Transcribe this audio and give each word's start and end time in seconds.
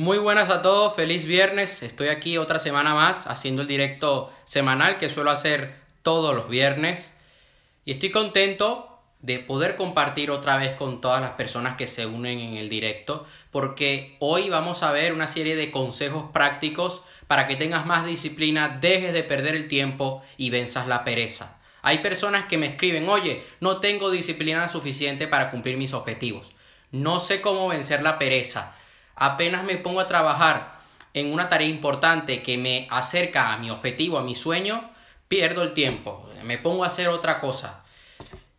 Muy 0.00 0.16
buenas 0.16 0.48
a 0.48 0.62
todos, 0.62 0.96
feliz 0.96 1.26
viernes. 1.26 1.82
Estoy 1.82 2.08
aquí 2.08 2.38
otra 2.38 2.58
semana 2.58 2.94
más 2.94 3.26
haciendo 3.26 3.60
el 3.60 3.68
directo 3.68 4.32
semanal 4.44 4.96
que 4.96 5.10
suelo 5.10 5.30
hacer 5.30 5.74
todos 6.00 6.34
los 6.34 6.48
viernes. 6.48 7.18
Y 7.84 7.90
estoy 7.90 8.08
contento 8.08 8.98
de 9.20 9.40
poder 9.40 9.76
compartir 9.76 10.30
otra 10.30 10.56
vez 10.56 10.72
con 10.72 11.02
todas 11.02 11.20
las 11.20 11.32
personas 11.32 11.76
que 11.76 11.86
se 11.86 12.06
unen 12.06 12.38
en 12.38 12.56
el 12.56 12.70
directo, 12.70 13.26
porque 13.50 14.16
hoy 14.20 14.48
vamos 14.48 14.82
a 14.82 14.90
ver 14.90 15.12
una 15.12 15.26
serie 15.26 15.54
de 15.54 15.70
consejos 15.70 16.30
prácticos 16.32 17.02
para 17.26 17.46
que 17.46 17.56
tengas 17.56 17.84
más 17.84 18.06
disciplina, 18.06 18.78
dejes 18.80 19.12
de 19.12 19.22
perder 19.22 19.54
el 19.54 19.68
tiempo 19.68 20.22
y 20.38 20.48
venzas 20.48 20.86
la 20.86 21.04
pereza. 21.04 21.58
Hay 21.82 21.98
personas 21.98 22.46
que 22.46 22.56
me 22.56 22.68
escriben, 22.68 23.06
oye, 23.06 23.44
no 23.60 23.80
tengo 23.80 24.10
disciplina 24.10 24.66
suficiente 24.66 25.28
para 25.28 25.50
cumplir 25.50 25.76
mis 25.76 25.92
objetivos. 25.92 26.52
No 26.90 27.20
sé 27.20 27.42
cómo 27.42 27.68
vencer 27.68 28.02
la 28.02 28.18
pereza 28.18 28.74
apenas 29.14 29.64
me 29.64 29.76
pongo 29.76 30.00
a 30.00 30.06
trabajar 30.06 30.80
en 31.14 31.32
una 31.32 31.48
tarea 31.48 31.68
importante 31.68 32.42
que 32.42 32.56
me 32.56 32.86
acerca 32.90 33.52
a 33.52 33.58
mi 33.58 33.70
objetivo, 33.70 34.18
a 34.18 34.22
mi 34.22 34.34
sueño, 34.34 34.90
pierdo 35.28 35.62
el 35.62 35.72
tiempo, 35.74 36.28
me 36.44 36.58
pongo 36.58 36.84
a 36.84 36.88
hacer 36.88 37.08
otra 37.08 37.38
cosa. 37.38 37.84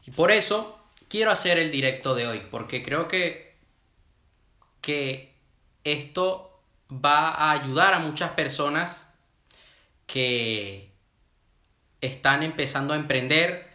Y 0.06 0.12
por 0.12 0.32
eso 0.32 0.78
quiero 1.08 1.32
hacer 1.32 1.58
el 1.58 1.72
directo 1.72 2.16
de 2.16 2.28
hoy, 2.28 2.42
porque 2.52 2.84
creo 2.84 3.08
que, 3.08 3.56
que 4.82 5.34
esto 5.84 6.60
va 6.92 7.30
a 7.30 7.52
ayudar 7.52 7.94
a 7.94 8.00
muchas 8.00 8.32
personas 8.32 9.10
que 10.06 10.92
están 12.02 12.44
empezando 12.44 12.94
a 12.94 12.98
emprender 12.98 13.70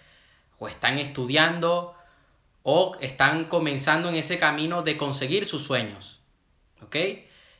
o 0.58 0.68
están 0.68 0.98
estudiando 0.98 1.94
o 2.62 2.96
están 3.00 3.44
comenzando 3.44 4.08
en 4.08 4.16
ese 4.16 4.38
camino 4.38 4.82
de 4.82 4.96
conseguir 4.96 5.46
sus 5.46 5.64
sueños. 5.64 6.20
¿Ok? 6.82 6.96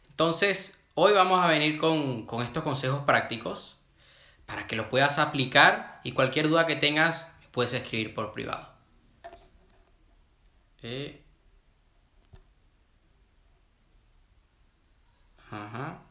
Entonces, 0.09 0.85
hoy 0.95 1.13
vamos 1.13 1.41
a 1.41 1.47
venir 1.47 1.79
con, 1.79 2.27
estos 2.43 2.63
consejos 2.63 3.01
prácticos 3.01 3.79
para 4.47 4.67
que 4.67 4.77
lo 4.77 4.89
puedas 4.89 5.19
aplicar 5.19 6.01
y 6.05 6.13
cualquier 6.13 6.49
duda 6.49 6.67
que 6.67 6.77
tengas 6.77 7.33
puedes 7.51 7.73
escribir 7.73 8.15
por 8.15 8.33
privado. 8.33 8.73
Eh. 10.83 11.23
Ajá. 15.51 16.03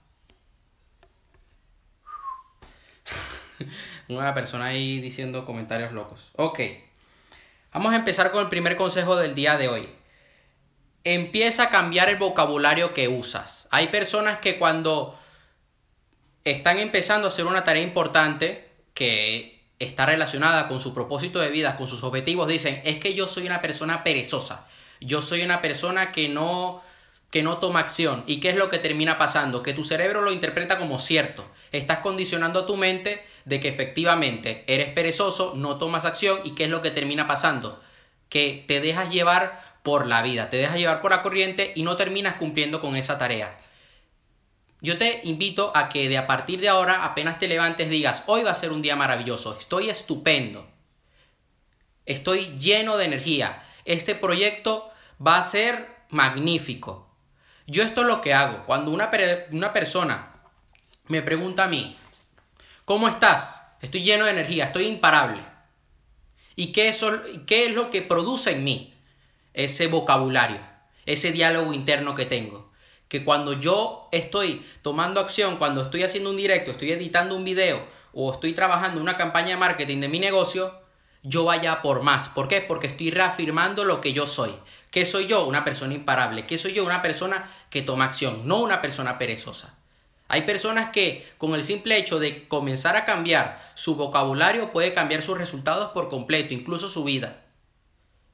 Una 4.10 4.34
persona 4.34 4.66
ahí 4.66 5.00
diciendo 5.00 5.46
comentarios 5.46 5.94
locos. 5.94 6.32
Ok. 6.36 6.60
Vamos 7.74 7.94
a 7.94 7.98
empezar 7.98 8.32
con 8.32 8.42
el 8.42 8.50
primer 8.50 8.76
consejo 8.76 9.16
del 9.16 9.36
día 9.36 9.58
de 9.58 9.68
hoy 9.68 9.90
empieza 11.06 11.64
a 11.64 11.70
cambiar 11.70 12.10
el 12.10 12.18
vocabulario 12.18 12.94
que 12.94 13.08
usas. 13.08 13.70
Hay 13.72 13.88
personas 13.88 14.40
que 14.40 14.58
cuando 14.58 15.18
están 16.44 16.80
empezando 16.80 17.28
a 17.28 17.30
hacer 17.30 17.46
una 17.46 17.64
tarea 17.64 17.84
importante 17.84 18.70
que 18.94 19.64
está 19.80 20.06
relacionada 20.06 20.68
con 20.68 20.80
su 20.80 20.94
propósito 20.94 21.40
de 21.40 21.50
vida, 21.50 21.76
con 21.76 21.88
sus 21.88 22.04
objetivos, 22.04 22.48
dicen, 22.48 22.82
es 22.84 22.98
que 22.98 23.14
yo 23.14 23.28
soy 23.28 23.46
una 23.46 23.62
persona 23.62 24.04
perezosa. 24.04 24.68
Yo 25.00 25.22
soy 25.22 25.44
una 25.44 25.62
persona 25.62 26.12
que 26.12 26.28
no 26.28 26.82
que 27.36 27.44
no 27.44 27.58
toma 27.58 27.82
acción. 27.82 28.24
¿Y 28.28 28.40
qué 28.40 28.52
es 28.52 28.56
lo 28.56 28.70
que 28.70 28.80
termina 28.80 29.18
pasando? 29.18 29.62
Que 29.62 29.74
tu 29.74 29.84
cerebro 29.84 30.22
lo 30.22 30.32
interpreta 30.32 30.78
como 30.78 31.00
cierto. 31.00 31.46
Estás 31.74 31.98
condicionando 31.98 32.62
a 32.62 32.66
tu 32.66 32.78
mente 32.78 33.26
de 33.44 33.60
que 33.60 33.68
efectivamente 33.68 34.64
eres 34.68 34.88
perezoso, 34.92 35.52
no 35.54 35.78
tomas 35.78 36.06
acción 36.06 36.40
y 36.46 36.52
qué 36.52 36.64
es 36.64 36.70
lo 36.70 36.82
que 36.82 36.92
termina 36.92 37.28
pasando? 37.28 37.82
Que 38.30 38.64
te 38.66 38.80
dejas 38.80 39.12
llevar 39.12 39.65
por 39.86 40.08
la 40.08 40.24
vida, 40.24 40.50
te 40.50 40.58
dejas 40.58 40.78
llevar 40.78 41.00
por 41.00 41.12
la 41.12 41.22
corriente 41.22 41.72
y 41.76 41.84
no 41.84 41.96
terminas 41.96 42.34
cumpliendo 42.34 42.82
con 42.82 42.96
esa 42.96 43.20
tarea. 43.20 43.56
Yo 44.82 44.98
te 44.98 45.22
invito 45.26 45.72
a 45.76 45.90
que 45.90 46.10
de 46.10 46.18
a 46.18 46.26
partir 46.26 46.60
de 46.60 46.70
ahora, 46.70 47.06
apenas 47.06 47.38
te 47.38 47.48
levantes, 47.48 47.88
digas, 47.88 48.24
hoy 48.26 48.42
va 48.42 48.50
a 48.50 48.56
ser 48.56 48.72
un 48.72 48.82
día 48.82 48.96
maravilloso, 48.96 49.56
estoy 49.56 49.92
estupendo, 49.92 50.68
estoy 52.08 52.58
lleno 52.58 52.98
de 52.98 53.06
energía, 53.06 53.64
este 53.86 54.16
proyecto 54.16 54.90
va 55.26 55.38
a 55.38 55.44
ser 55.44 55.88
magnífico. 56.10 57.08
Yo 57.68 57.84
esto 57.84 58.02
es 58.02 58.08
lo 58.08 58.22
que 58.22 58.34
hago. 58.34 58.66
Cuando 58.66 58.90
una, 58.90 59.12
una 59.52 59.72
persona 59.72 60.34
me 61.10 61.22
pregunta 61.22 61.66
a 61.66 61.68
mí, 61.68 61.96
¿cómo 62.86 63.08
estás? 63.08 63.62
Estoy 63.84 64.02
lleno 64.02 64.26
de 64.26 64.32
energía, 64.32 64.66
estoy 64.66 64.88
imparable. 64.88 65.44
¿Y 66.56 66.72
qué 66.72 66.92
qué 67.46 67.66
es 67.68 67.76
lo 67.76 67.92
que 67.92 68.02
produce 68.02 68.54
en 68.54 68.64
mí? 68.64 68.95
Ese 69.56 69.88
vocabulario, 69.88 70.60
ese 71.06 71.32
diálogo 71.32 71.74
interno 71.74 72.14
que 72.14 72.26
tengo. 72.26 72.72
Que 73.08 73.24
cuando 73.24 73.54
yo 73.54 74.10
estoy 74.12 74.66
tomando 74.82 75.20
acción, 75.20 75.58
cuando 75.58 75.82
estoy 75.82 76.04
haciendo 76.04 76.30
un 76.30 76.38
directo, 76.38 76.72
estoy 76.72 76.92
editando 76.92 77.36
un 77.36 77.44
video 77.44 77.84
o 78.14 78.32
estoy 78.32 78.54
trabajando 78.54 79.02
una 79.02 79.16
campaña 79.16 79.50
de 79.50 79.58
marketing 79.58 80.00
de 80.00 80.08
mi 80.08 80.20
negocio, 80.20 80.74
yo 81.24 81.44
vaya 81.44 81.82
por 81.82 82.02
más. 82.02 82.30
¿Por 82.30 82.48
qué? 82.48 82.62
Porque 82.62 82.88
estoy 82.88 83.12
reafirmando 83.12 83.84
lo 83.84 84.02
que 84.02 84.14
yo 84.14 84.28
soy. 84.28 84.56
¿Qué 84.92 85.06
soy 85.06 85.28
yo? 85.28 85.46
Una 85.46 85.64
persona 85.64 85.94
imparable. 85.94 86.46
¿Qué 86.46 86.58
soy 86.58 86.74
yo? 86.74 86.86
Una 86.86 87.02
persona 87.02 87.50
que 87.70 87.82
toma 87.82 88.06
acción, 88.06 88.48
no 88.48 88.62
una 88.62 88.82
persona 88.82 89.18
perezosa. 89.18 89.76
Hay 90.28 90.42
personas 90.42 90.90
que 90.92 91.28
con 91.38 91.54
el 91.54 91.64
simple 91.64 91.98
hecho 91.98 92.20
de 92.20 92.48
comenzar 92.48 92.96
a 92.96 93.06
cambiar 93.06 93.60
su 93.76 93.96
vocabulario 93.96 94.72
puede 94.72 94.94
cambiar 94.94 95.22
sus 95.22 95.38
resultados 95.38 95.92
por 95.92 96.10
completo, 96.10 96.54
incluso 96.54 96.90
su 96.90 97.04
vida. 97.04 97.45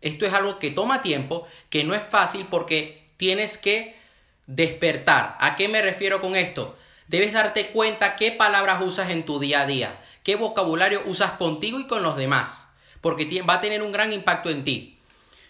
Esto 0.01 0.25
es 0.25 0.33
algo 0.33 0.59
que 0.59 0.71
toma 0.71 1.01
tiempo, 1.01 1.47
que 1.69 1.83
no 1.83 1.93
es 1.93 2.01
fácil 2.01 2.47
porque 2.49 3.05
tienes 3.17 3.57
que 3.57 3.95
despertar. 4.47 5.37
¿A 5.39 5.55
qué 5.55 5.67
me 5.67 5.81
refiero 5.81 6.19
con 6.19 6.35
esto? 6.35 6.75
Debes 7.07 7.33
darte 7.33 7.67
cuenta 7.67 8.15
qué 8.15 8.31
palabras 8.31 8.81
usas 8.81 9.09
en 9.09 9.25
tu 9.25 9.39
día 9.39 9.61
a 9.61 9.65
día, 9.65 9.99
qué 10.23 10.35
vocabulario 10.35 11.01
usas 11.05 11.31
contigo 11.33 11.79
y 11.79 11.87
con 11.87 12.03
los 12.03 12.15
demás, 12.15 12.67
porque 13.01 13.41
va 13.41 13.55
a 13.55 13.61
tener 13.61 13.81
un 13.81 13.91
gran 13.91 14.13
impacto 14.13 14.49
en 14.49 14.63
ti. 14.63 14.97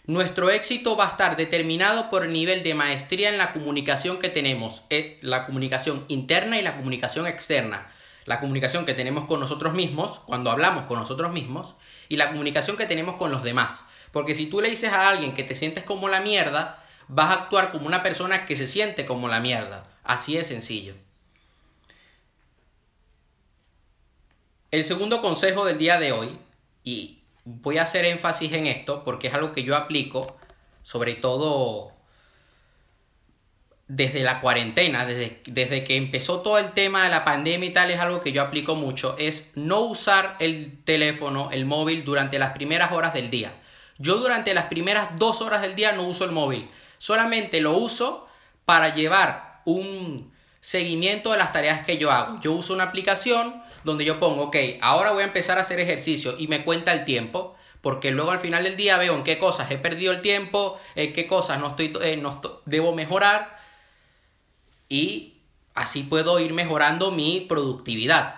Nuestro 0.06 0.50
éxito 0.50 0.98
va 0.98 1.06
a 1.06 1.12
estar 1.12 1.36
determinado 1.36 2.10
por 2.10 2.26
el 2.26 2.34
nivel 2.34 2.64
de 2.64 2.74
maestría 2.74 3.30
en 3.30 3.38
la 3.38 3.52
comunicación 3.52 4.18
que 4.18 4.30
tenemos, 4.30 4.84
eh, 4.90 5.20
la 5.22 5.46
comunicación 5.46 6.06
interna 6.08 6.58
y 6.58 6.64
la 6.64 6.76
comunicación 6.76 7.28
externa. 7.28 7.92
La 8.26 8.40
comunicación 8.40 8.86
que 8.86 8.94
tenemos 8.94 9.26
con 9.26 9.40
nosotros 9.40 9.74
mismos, 9.74 10.20
cuando 10.26 10.52
hablamos 10.52 10.86
con 10.86 11.00
nosotros 11.00 11.32
mismos, 11.32 11.76
y 12.10 12.18
la 12.18 12.30
comunicación 12.32 12.78
que 12.78 12.86
tenemos 12.86 13.16
con 13.16 13.32
los 13.32 13.44
demás. 13.44 13.86
Porque 14.12 14.36
si 14.36 14.48
tú 14.48 14.62
le 14.62 14.70
dices 14.70 14.92
a 14.92 15.10
alguien 15.10 15.34
que 15.34 15.44
te 15.44 15.56
sientes 15.56 15.84
como 15.84 16.10
la 16.10 16.22
mierda, 16.22 16.84
vas 17.08 17.30
a 17.30 17.42
actuar 17.42 17.72
como 17.72 17.88
una 17.88 18.04
persona 18.04 18.46
que 18.46 18.56
se 18.56 18.68
siente 18.68 19.06
como 19.06 19.28
la 19.28 19.40
mierda. 19.40 19.84
Así 20.04 20.36
de 20.36 20.44
sencillo. 20.44 20.96
El 24.72 24.86
segundo 24.86 25.22
consejo 25.22 25.66
del 25.66 25.78
día 25.78 26.00
de 26.00 26.14
hoy, 26.14 26.38
y 26.84 27.20
voy 27.44 27.78
a 27.78 27.84
hacer 27.84 28.06
énfasis 28.06 28.54
en 28.54 28.68
esto 28.68 29.04
porque 29.04 29.28
es 29.28 29.34
algo 29.34 29.52
que 29.52 29.64
yo 29.64 29.76
aplico, 29.76 30.38
sobre 30.84 31.16
todo 31.16 31.92
desde 33.88 34.24
la 34.24 34.40
cuarentena, 34.40 35.06
desde, 35.06 35.42
desde, 35.46 35.84
que 35.84 35.98
empezó 35.98 36.40
todo 36.40 36.58
el 36.58 36.72
tema 36.72 37.04
de 37.04 37.10
la 37.10 37.26
pandemia 37.26 37.68
y 37.68 37.74
tal, 37.74 37.92
es 37.92 38.00
algo 38.00 38.22
que 38.22 38.32
yo 38.32 38.42
aplico 38.42 38.76
mucho, 38.76 39.18
es 39.18 39.52
no 39.56 39.82
usar 39.82 40.38
el 40.40 40.82
teléfono, 40.86 41.52
el 41.52 41.66
móvil 41.66 42.06
durante 42.06 42.40
las 42.40 42.52
primeras 42.52 42.94
horas 42.94 43.14
del 43.14 43.30
día. 43.30 43.54
Yo 44.02 44.18
durante 44.18 44.56
las 44.56 44.66
primeras 44.66 45.10
dos 45.18 45.42
horas 45.42 45.62
del 45.62 45.76
día 45.76 45.92
no 45.92 46.04
uso 46.04 46.26
el 46.26 46.32
móvil. 46.32 46.68
Solamente 46.98 47.62
lo 47.62 47.74
uso 47.74 48.28
para 48.66 48.96
llevar 48.96 49.62
un 49.64 50.34
seguimiento 50.60 51.32
de 51.32 51.38
las 51.38 51.54
tareas 51.54 51.86
que 51.86 52.00
yo 52.00 52.10
hago. 52.10 52.40
Yo 52.42 52.52
uso 52.52 52.74
una 52.74 52.86
aplicación 52.86 53.62
donde 53.84 54.04
yo 54.04 54.20
pongo, 54.20 54.46
ok, 54.46 54.56
ahora 54.82 55.12
voy 55.12 55.22
a 55.22 55.28
empezar 55.28 55.60
a 55.60 55.62
hacer 55.62 55.80
ejercicio 55.80 56.36
y 56.40 56.48
me 56.48 56.64
cuenta 56.64 56.92
el 56.94 57.06
tiempo. 57.06 57.56
Porque 57.82 58.10
luego 58.10 58.32
al 58.32 58.40
final 58.40 58.64
del 58.64 58.76
día 58.76 58.98
veo 58.98 59.16
en 59.16 59.24
qué 59.24 59.38
cosas 59.38 59.70
he 59.70 59.78
perdido 59.78 60.14
el 60.14 60.22
tiempo, 60.22 60.80
en 60.96 61.14
qué 61.14 61.28
cosas 61.28 61.60
no 61.60 61.68
estoy, 61.68 61.94
eh, 62.02 62.18
no 62.18 62.42
debo 62.66 62.94
mejorar. 62.94 63.56
Y 64.90 65.38
así 65.76 66.02
puedo 66.02 66.40
ir 66.40 66.54
mejorando 66.54 67.12
mi 67.12 67.42
productividad. 67.42 68.36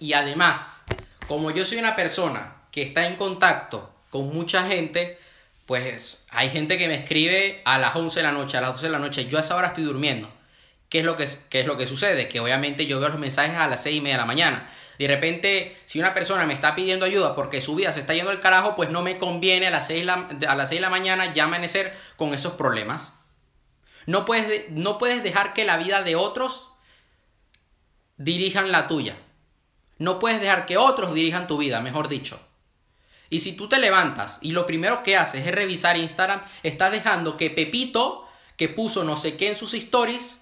Y 0.00 0.14
además, 0.14 0.84
como 1.26 1.50
yo 1.50 1.66
soy 1.66 1.78
una 1.78 1.96
persona 1.96 2.62
que 2.70 2.80
está 2.80 3.06
en 3.06 3.16
contacto 3.16 3.97
con 4.10 4.32
mucha 4.32 4.66
gente, 4.66 5.18
pues 5.66 6.26
hay 6.30 6.50
gente 6.50 6.78
que 6.78 6.88
me 6.88 6.94
escribe 6.94 7.60
a 7.64 7.78
las 7.78 7.94
11 7.94 8.20
de 8.20 8.26
la 8.26 8.32
noche, 8.32 8.56
a 8.56 8.60
las 8.60 8.70
12 8.70 8.86
de 8.86 8.92
la 8.92 8.98
noche, 8.98 9.26
yo 9.26 9.38
a 9.38 9.40
esa 9.40 9.56
hora 9.56 9.68
estoy 9.68 9.84
durmiendo. 9.84 10.32
¿Qué 10.88 11.00
es 11.00 11.04
lo 11.04 11.16
que, 11.16 11.24
es 11.24 11.66
lo 11.66 11.76
que 11.76 11.86
sucede? 11.86 12.28
Que 12.28 12.40
obviamente 12.40 12.86
yo 12.86 12.98
veo 12.98 13.10
los 13.10 13.18
mensajes 13.18 13.56
a 13.56 13.66
las 13.66 13.82
6 13.82 13.98
y 13.98 14.00
media 14.00 14.14
de 14.14 14.22
la 14.22 14.26
mañana. 14.26 14.70
De 14.98 15.06
repente, 15.06 15.76
si 15.84 16.00
una 16.00 16.14
persona 16.14 16.46
me 16.46 16.54
está 16.54 16.74
pidiendo 16.74 17.04
ayuda 17.04 17.34
porque 17.34 17.60
su 17.60 17.74
vida 17.74 17.92
se 17.92 18.00
está 18.00 18.14
yendo 18.14 18.30
al 18.30 18.40
carajo, 18.40 18.74
pues 18.74 18.90
no 18.90 19.02
me 19.02 19.18
conviene 19.18 19.66
a 19.66 19.70
las 19.70 19.86
6, 19.86 20.06
a 20.08 20.54
las 20.54 20.68
6 20.70 20.78
de 20.78 20.80
la 20.80 20.90
mañana 20.90 21.32
ya 21.32 21.44
amanecer 21.44 21.94
con 22.16 22.32
esos 22.32 22.54
problemas. 22.54 23.12
No 24.06 24.24
puedes, 24.24 24.70
no 24.70 24.96
puedes 24.96 25.22
dejar 25.22 25.52
que 25.52 25.66
la 25.66 25.76
vida 25.76 26.02
de 26.02 26.16
otros 26.16 26.70
dirijan 28.16 28.72
la 28.72 28.88
tuya. 28.88 29.14
No 29.98 30.18
puedes 30.18 30.40
dejar 30.40 30.64
que 30.64 30.78
otros 30.78 31.12
dirijan 31.12 31.46
tu 31.46 31.58
vida, 31.58 31.80
mejor 31.80 32.08
dicho. 32.08 32.40
Y 33.30 33.40
si 33.40 33.52
tú 33.52 33.68
te 33.68 33.78
levantas 33.78 34.38
y 34.40 34.52
lo 34.52 34.66
primero 34.66 35.02
que 35.02 35.16
haces 35.16 35.46
es 35.46 35.54
revisar 35.54 35.96
Instagram, 35.96 36.42
estás 36.62 36.92
dejando 36.92 37.36
que 37.36 37.50
Pepito, 37.50 38.26
que 38.56 38.68
puso 38.68 39.04
no 39.04 39.16
sé 39.16 39.36
qué 39.36 39.48
en 39.48 39.54
sus 39.54 39.74
stories, 39.74 40.40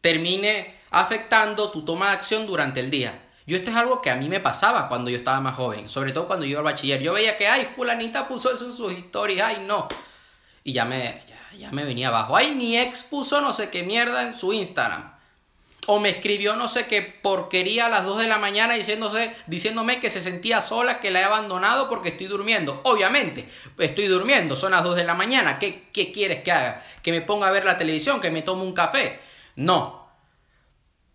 termine 0.00 0.78
afectando 0.90 1.70
tu 1.70 1.84
toma 1.84 2.08
de 2.08 2.12
acción 2.12 2.46
durante 2.46 2.80
el 2.80 2.90
día. 2.90 3.18
Yo 3.46 3.56
esto 3.56 3.70
es 3.70 3.76
algo 3.76 4.02
que 4.02 4.10
a 4.10 4.16
mí 4.16 4.28
me 4.28 4.40
pasaba 4.40 4.88
cuando 4.88 5.10
yo 5.10 5.16
estaba 5.16 5.40
más 5.40 5.56
joven, 5.56 5.88
sobre 5.88 6.12
todo 6.12 6.26
cuando 6.26 6.44
yo 6.44 6.52
iba 6.52 6.60
al 6.60 6.64
bachiller. 6.64 7.00
Yo 7.00 7.14
veía 7.14 7.36
que, 7.36 7.48
ay, 7.48 7.66
fulanita 7.74 8.28
puso 8.28 8.52
eso 8.52 8.66
en 8.66 8.72
sus 8.72 8.92
historias, 8.92 9.48
ay, 9.48 9.64
no. 9.66 9.88
Y 10.62 10.72
ya 10.72 10.84
me, 10.84 11.20
ya, 11.58 11.70
me 11.72 11.84
venía 11.84 12.08
abajo. 12.08 12.36
Ay, 12.36 12.54
mi 12.54 12.76
ex 12.78 13.02
puso 13.02 13.40
no 13.40 13.52
sé 13.52 13.70
qué 13.70 13.82
mierda 13.82 14.22
en 14.22 14.34
su 14.34 14.52
Instagram. 14.52 15.11
O 15.86 15.98
me 15.98 16.10
escribió 16.10 16.54
no 16.54 16.68
sé 16.68 16.86
qué 16.86 17.02
porquería 17.02 17.86
a 17.86 17.88
las 17.88 18.04
2 18.04 18.20
de 18.20 18.28
la 18.28 18.38
mañana 18.38 18.74
diciéndose, 18.74 19.34
diciéndome 19.46 19.98
que 19.98 20.10
se 20.10 20.20
sentía 20.20 20.60
sola, 20.60 21.00
que 21.00 21.10
la 21.10 21.20
he 21.20 21.24
abandonado 21.24 21.88
porque 21.88 22.10
estoy 22.10 22.28
durmiendo. 22.28 22.80
Obviamente, 22.84 23.48
estoy 23.78 24.06
durmiendo, 24.06 24.54
son 24.54 24.72
las 24.72 24.84
2 24.84 24.94
de 24.94 25.04
la 25.04 25.14
mañana. 25.14 25.58
¿Qué, 25.58 25.88
¿Qué 25.92 26.12
quieres 26.12 26.42
que 26.44 26.52
haga? 26.52 26.82
¿Que 27.02 27.10
me 27.10 27.20
ponga 27.20 27.48
a 27.48 27.50
ver 27.50 27.64
la 27.64 27.76
televisión? 27.76 28.20
¿Que 28.20 28.30
me 28.30 28.42
tome 28.42 28.62
un 28.62 28.74
café? 28.74 29.18
No, 29.56 30.02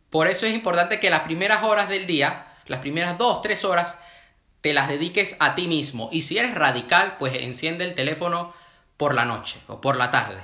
por 0.10 0.28
eso 0.28 0.46
es 0.46 0.54
importante 0.54 1.00
que 1.00 1.10
las 1.10 1.22
primeras 1.22 1.64
horas 1.64 1.90
del 1.90 2.06
día, 2.06 2.48
las 2.68 2.80
primeras 2.80 3.18
dos, 3.18 3.42
tres 3.42 3.66
horas, 3.66 3.98
te 4.62 4.74
las 4.74 4.88
dediques 4.88 5.36
a 5.40 5.56
ti 5.56 5.68
mismo. 5.68 6.10
Y 6.12 6.22
si 6.22 6.38
eres 6.38 6.56
radical, 6.56 7.18
pues 7.18 7.34
enciende 7.36 7.84
el 7.84 7.94
teléfono 7.94 8.54
por 8.96 9.14
la 9.14 9.26
noche 9.26 9.60
o 9.68 9.82
por 9.82 9.98
la 9.98 10.10
tarde. 10.10 10.42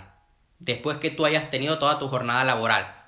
Después 0.60 0.98
que 0.98 1.12
tú 1.12 1.26
hayas 1.26 1.50
tenido 1.50 1.80
toda 1.80 1.98
tu 1.98 2.08
jornada 2.08 2.44
laboral. 2.44 3.03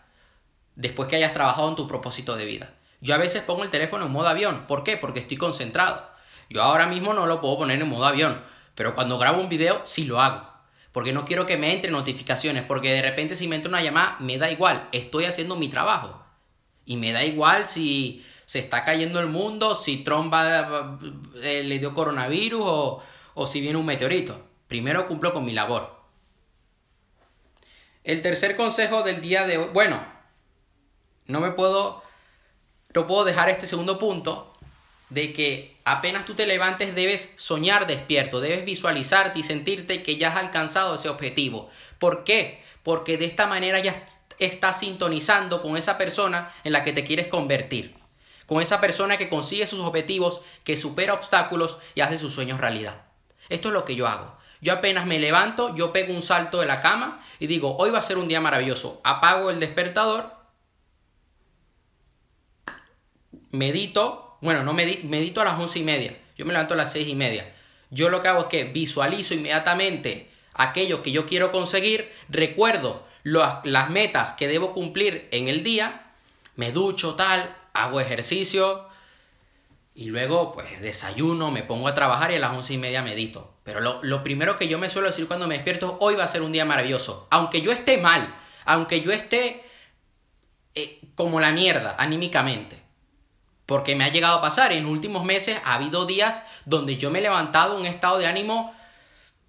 Después 0.76 1.08
que 1.08 1.16
hayas 1.16 1.34
trabajado 1.34 1.70
en 1.70 1.76
tu 1.76 1.88
propósito 1.88 2.36
de 2.36 2.46
vida. 2.46 2.74
Yo 3.02 3.16
a 3.16 3.20
veces 3.20 3.44
pongo 3.44 3.64
el 3.64 3.70
teléfono 3.70 4.06
en 4.06 4.12
modo 4.12 4.28
avión. 4.28 4.66
¿Por 4.68 4.84
qué? 4.84 4.98
Porque 4.98 5.20
estoy 5.20 5.38
concentrado. 5.38 6.10
Yo 6.50 6.62
ahora 6.62 6.88
mismo 6.88 7.14
no 7.14 7.26
lo 7.26 7.42
puedo 7.42 7.60
poner 7.60 7.82
en 7.82 7.88
modo 7.88 8.06
avión. 8.06 8.42
Pero 8.76 8.94
cuando 8.96 9.18
grabo 9.18 9.40
un 9.40 9.50
video, 9.50 9.82
sí 9.84 10.06
lo 10.06 10.22
hago. 10.22 10.48
Porque 10.92 11.14
no 11.14 11.26
quiero 11.26 11.46
que 11.46 11.58
me 11.58 11.74
entren 11.74 11.94
notificaciones. 11.94 12.64
Porque 12.64 12.92
de 12.92 13.02
repente 13.02 13.36
si 13.36 13.48
me 13.48 13.56
entra 13.56 13.70
una 13.70 13.82
llamada, 13.82 14.18
me 14.20 14.38
da 14.38 14.52
igual. 14.52 14.90
Estoy 14.92 15.26
haciendo 15.26 15.56
mi 15.56 15.70
trabajo. 15.70 16.24
Y 16.86 16.98
me 16.98 17.12
da 17.12 17.24
igual 17.24 17.66
si 17.66 18.26
se 18.46 18.60
está 18.60 18.84
cayendo 18.84 19.20
el 19.20 19.28
mundo, 19.28 19.76
si 19.76 20.04
Trump 20.04 20.34
eh, 21.42 21.64
le 21.64 21.80
dio 21.80 21.94
coronavirus 21.94 22.62
o, 22.64 23.04
o 23.34 23.46
si 23.46 23.62
viene 23.62 23.78
un 23.78 23.86
meteorito. 23.86 24.40
Primero 24.68 25.06
cumplo 25.06 25.34
con 25.34 25.46
mi 25.46 25.54
labor. 25.54 25.96
El 28.04 28.22
tercer 28.22 28.56
consejo 28.56 29.02
del 29.02 29.20
día 29.20 29.48
de 29.48 29.58
hoy, 29.58 29.70
bueno, 29.74 30.15
no 31.28 31.40
me 31.40 31.52
puedo, 31.52 32.04
no 32.94 33.08
puedo 33.08 33.26
dejar 33.26 33.50
este 33.50 33.68
segundo 33.68 33.98
punto 34.00 34.54
de 35.10 35.34
que 35.34 35.76
apenas 35.86 36.26
tú 36.26 36.34
te 36.34 36.48
levantes 36.48 36.96
debes 36.96 37.34
soñar 37.36 37.88
despierto, 37.88 38.42
debes 38.42 38.66
visualizarte 38.66 39.40
y 39.40 39.44
sentirte 39.44 40.04
que 40.04 40.18
ya 40.18 40.30
has 40.30 40.38
alcanzado 40.38 40.96
ese 40.96 41.10
objetivo. 41.10 41.70
¿Por 42.00 42.24
qué? 42.24 42.64
Porque 42.84 43.18
de 43.18 43.26
esta 43.26 43.48
manera 43.48 43.80
ya 43.80 44.04
estás 44.40 44.80
sintonizando 44.80 45.62
con 45.62 45.78
esa 45.78 45.98
persona 45.98 46.52
en 46.64 46.74
la 46.74 46.84
que 46.84 46.94
te 46.94 47.04
quieres 47.04 47.28
convertir. 47.28 47.96
Con 48.46 48.62
esa 48.62 48.80
persona 48.80 49.18
que 49.18 49.30
consigue 49.30 49.66
sus 49.66 49.80
objetivos, 49.80 50.42
que 50.64 50.78
supera 50.78 51.14
obstáculos 51.14 51.80
y 51.96 52.02
hace 52.02 52.18
sus 52.18 52.34
sueños 52.34 52.60
realidad. 52.60 53.06
Esto 53.50 53.70
es 53.70 53.74
lo 53.74 53.86
que 53.86 53.96
yo 53.96 54.08
hago. 54.08 54.38
Yo 54.62 54.74
apenas 54.74 55.06
me 55.06 55.20
levanto, 55.20 55.76
yo 55.76 55.92
pego 55.92 56.14
un 56.14 56.22
salto 56.22 56.60
de 56.60 56.66
la 56.66 56.80
cama 56.80 57.20
y 57.40 57.48
digo, 57.48 57.76
hoy 57.78 57.92
va 57.92 58.00
a 58.00 58.04
ser 58.04 58.18
un 58.18 58.28
día 58.28 58.42
maravilloso. 58.42 59.02
Apago 59.04 59.50
el 59.50 59.60
despertador, 59.60 60.35
medito, 63.58 64.38
bueno, 64.42 64.64
no 64.64 64.74
medito, 64.74 65.08
medito 65.08 65.42
a 65.42 65.46
las 65.46 65.60
once 65.60 65.80
y 65.80 65.84
media. 65.84 66.18
Yo 66.38 66.46
me 66.46 66.54
levanto 66.54 66.74
a 66.74 66.78
las 66.78 66.92
seis 66.92 67.08
y 67.08 67.16
media. 67.16 67.54
Yo 67.90 68.10
lo 68.10 68.22
que 68.22 68.28
hago 68.28 68.42
es 68.42 68.48
que 68.48 68.64
visualizo 68.66 69.34
inmediatamente 69.34 70.30
aquello 70.54 71.02
que 71.02 71.12
yo 71.12 71.26
quiero 71.26 71.52
conseguir, 71.52 72.12
recuerdo 72.30 73.06
las 73.24 73.90
metas 73.90 74.34
que 74.34 74.48
debo 74.48 74.72
cumplir 74.72 75.28
en 75.32 75.48
el 75.48 75.64
día, 75.64 76.12
me 76.56 76.72
ducho 76.72 77.16
tal, 77.16 77.56
hago 77.74 78.00
ejercicio 78.00 78.88
y 79.94 80.06
luego 80.06 80.54
pues 80.54 80.82
desayuno, 80.82 81.52
me 81.52 81.64
pongo 81.64 81.88
a 81.88 81.94
trabajar 81.94 82.32
y 82.32 82.36
a 82.36 82.40
las 82.40 82.52
once 82.52 82.74
y 82.74 82.78
media 82.78 83.02
medito. 83.02 83.54
Pero 83.64 83.80
lo, 83.80 84.24
primero 84.24 84.58
que 84.58 84.68
yo 84.68 84.78
me 84.78 84.90
suelo 84.90 85.08
decir 85.08 85.28
cuando 85.28 85.48
me 85.48 85.56
despierto, 85.56 85.98
hoy 86.00 86.16
va 86.16 86.24
a 86.24 86.28
ser 86.28 86.44
un 86.44 86.52
día 86.52 86.66
maravilloso. 86.66 87.28
Aunque 87.32 87.62
yo 87.62 87.72
esté 87.72 87.98
mal, 87.98 88.34
aunque 88.66 89.02
yo 89.02 89.12
esté 89.12 89.64
eh, 90.76 91.02
como 91.16 91.40
la 91.40 91.52
mierda 91.52 91.96
anímicamente. 91.98 92.85
Porque 93.66 93.96
me 93.96 94.04
ha 94.04 94.10
llegado 94.10 94.38
a 94.38 94.42
pasar, 94.42 94.72
en 94.72 94.86
últimos 94.86 95.24
meses 95.24 95.60
ha 95.66 95.76
habido 95.76 96.06
días 96.06 96.44
donde 96.66 96.98
yo 96.98 97.10
me 97.10 97.20
he 97.20 97.22
levantado 97.22 97.78
un 97.78 97.86
estado 97.86 98.20
de 98.20 98.28
ánimo 98.28 98.74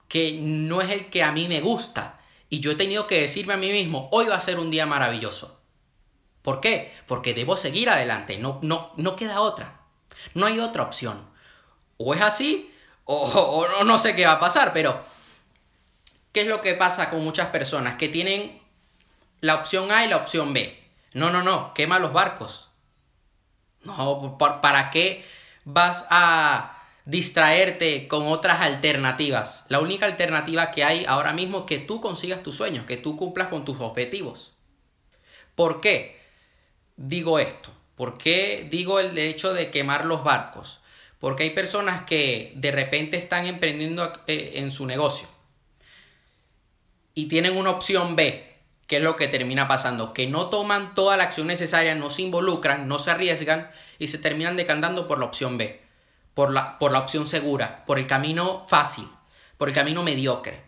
que 0.08 0.38
no 0.40 0.80
es 0.80 0.90
el 0.90 1.10
que 1.10 1.22
a 1.22 1.32
mí 1.32 1.48
me 1.48 1.60
gusta. 1.60 2.18
Y 2.48 2.60
yo 2.60 2.70
he 2.70 2.76
tenido 2.76 3.06
que 3.06 3.20
decirme 3.20 3.54
a 3.54 3.58
mí 3.58 3.70
mismo, 3.70 4.08
hoy 4.12 4.26
va 4.26 4.36
a 4.36 4.40
ser 4.40 4.58
un 4.58 4.70
día 4.70 4.86
maravilloso. 4.86 5.60
¿Por 6.42 6.60
qué? 6.60 6.94
Porque 7.06 7.34
debo 7.34 7.56
seguir 7.56 7.90
adelante, 7.90 8.38
no, 8.38 8.60
no, 8.62 8.92
no 8.96 9.16
queda 9.16 9.40
otra. 9.40 9.80
No 10.34 10.46
hay 10.46 10.60
otra 10.60 10.84
opción. 10.84 11.28
O 11.98 12.14
es 12.14 12.22
así, 12.22 12.72
o, 13.04 13.16
o 13.16 13.84
no 13.84 13.98
sé 13.98 14.14
qué 14.14 14.26
va 14.26 14.32
a 14.32 14.40
pasar, 14.40 14.72
pero 14.72 14.98
¿qué 16.32 16.42
es 16.42 16.46
lo 16.46 16.62
que 16.62 16.74
pasa 16.74 17.10
con 17.10 17.24
muchas 17.24 17.48
personas? 17.48 17.96
Que 17.96 18.08
tienen 18.08 18.62
la 19.40 19.56
opción 19.56 19.90
A 19.90 20.04
y 20.04 20.08
la 20.08 20.18
opción 20.18 20.54
B. 20.54 20.82
No, 21.14 21.30
no, 21.30 21.42
no, 21.42 21.74
quema 21.74 21.98
los 21.98 22.12
barcos. 22.12 22.68
No, 23.86 24.36
¿para 24.38 24.90
qué 24.90 25.24
vas 25.64 26.06
a 26.10 26.76
distraerte 27.06 28.08
con 28.08 28.26
otras 28.26 28.60
alternativas. 28.60 29.64
La 29.68 29.78
única 29.78 30.06
alternativa 30.06 30.72
que 30.72 30.84
hay 30.84 31.04
ahora 31.06 31.32
mismo 31.32 31.60
es 31.60 31.64
que 31.64 31.78
tú 31.78 32.00
consigas 32.00 32.42
tus 32.42 32.56
sueños, 32.56 32.84
que 32.84 32.96
tú 32.96 33.16
cumplas 33.16 33.48
con 33.48 33.64
tus 33.64 33.80
objetivos. 33.80 34.52
¿Por 35.54 35.80
qué 35.80 36.20
digo 36.96 37.38
esto? 37.38 37.70
¿Por 37.94 38.18
qué 38.18 38.66
digo 38.70 39.00
el 39.00 39.16
hecho 39.16 39.54
de 39.54 39.70
quemar 39.70 40.04
los 40.04 40.24
barcos? 40.24 40.80
Porque 41.18 41.44
hay 41.44 41.50
personas 41.50 42.02
que 42.02 42.52
de 42.56 42.72
repente 42.72 43.16
están 43.16 43.46
emprendiendo 43.46 44.12
eh, 44.26 44.52
en 44.56 44.70
su 44.70 44.84
negocio 44.84 45.28
y 47.14 47.26
tienen 47.28 47.56
una 47.56 47.70
opción 47.70 48.16
B, 48.16 48.45
que 48.86 48.96
es 48.96 49.02
lo 49.02 49.16
que 49.16 49.28
termina 49.28 49.68
pasando, 49.68 50.12
que 50.12 50.26
no 50.26 50.48
toman 50.48 50.94
toda 50.94 51.16
la 51.16 51.24
acción 51.24 51.46
necesaria, 51.46 51.94
no 51.94 52.10
se 52.10 52.22
involucran, 52.22 52.88
no 52.88 52.98
se 52.98 53.10
arriesgan 53.10 53.70
y 53.98 54.08
se 54.08 54.18
terminan 54.18 54.56
decantando 54.56 55.08
por 55.08 55.18
la 55.18 55.24
opción 55.26 55.58
B 55.58 55.86
por 56.36 56.52
la, 56.52 56.78
por 56.78 56.92
la 56.92 56.98
opción 56.98 57.26
segura, 57.26 57.82
por 57.86 57.98
el 57.98 58.06
camino 58.06 58.62
fácil, 58.68 59.08
por 59.56 59.70
el 59.70 59.74
camino 59.74 60.02
mediocre. 60.02 60.62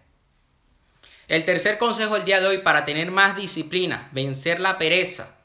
El 1.29 1.45
tercer 1.45 1.77
consejo 1.77 2.15
del 2.15 2.25
día 2.25 2.41
de 2.41 2.47
hoy 2.47 2.59
para 2.59 2.87
tener 2.87 3.11
más 3.11 3.37
disciplina, 3.37 4.09
vencer 4.13 4.61
la 4.61 4.79
pereza 4.79 5.37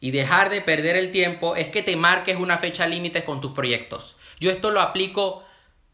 y 0.00 0.10
dejar 0.10 0.50
de 0.50 0.60
perder 0.60 0.96
el 0.96 1.12
tiempo 1.12 1.54
es 1.54 1.68
que 1.68 1.84
te 1.84 1.94
marques 1.94 2.36
una 2.36 2.58
fecha 2.58 2.88
límite 2.88 3.22
con 3.22 3.40
tus 3.40 3.52
proyectos. 3.52 4.16
Yo 4.40 4.50
esto 4.50 4.72
lo 4.72 4.80
aplico 4.80 5.44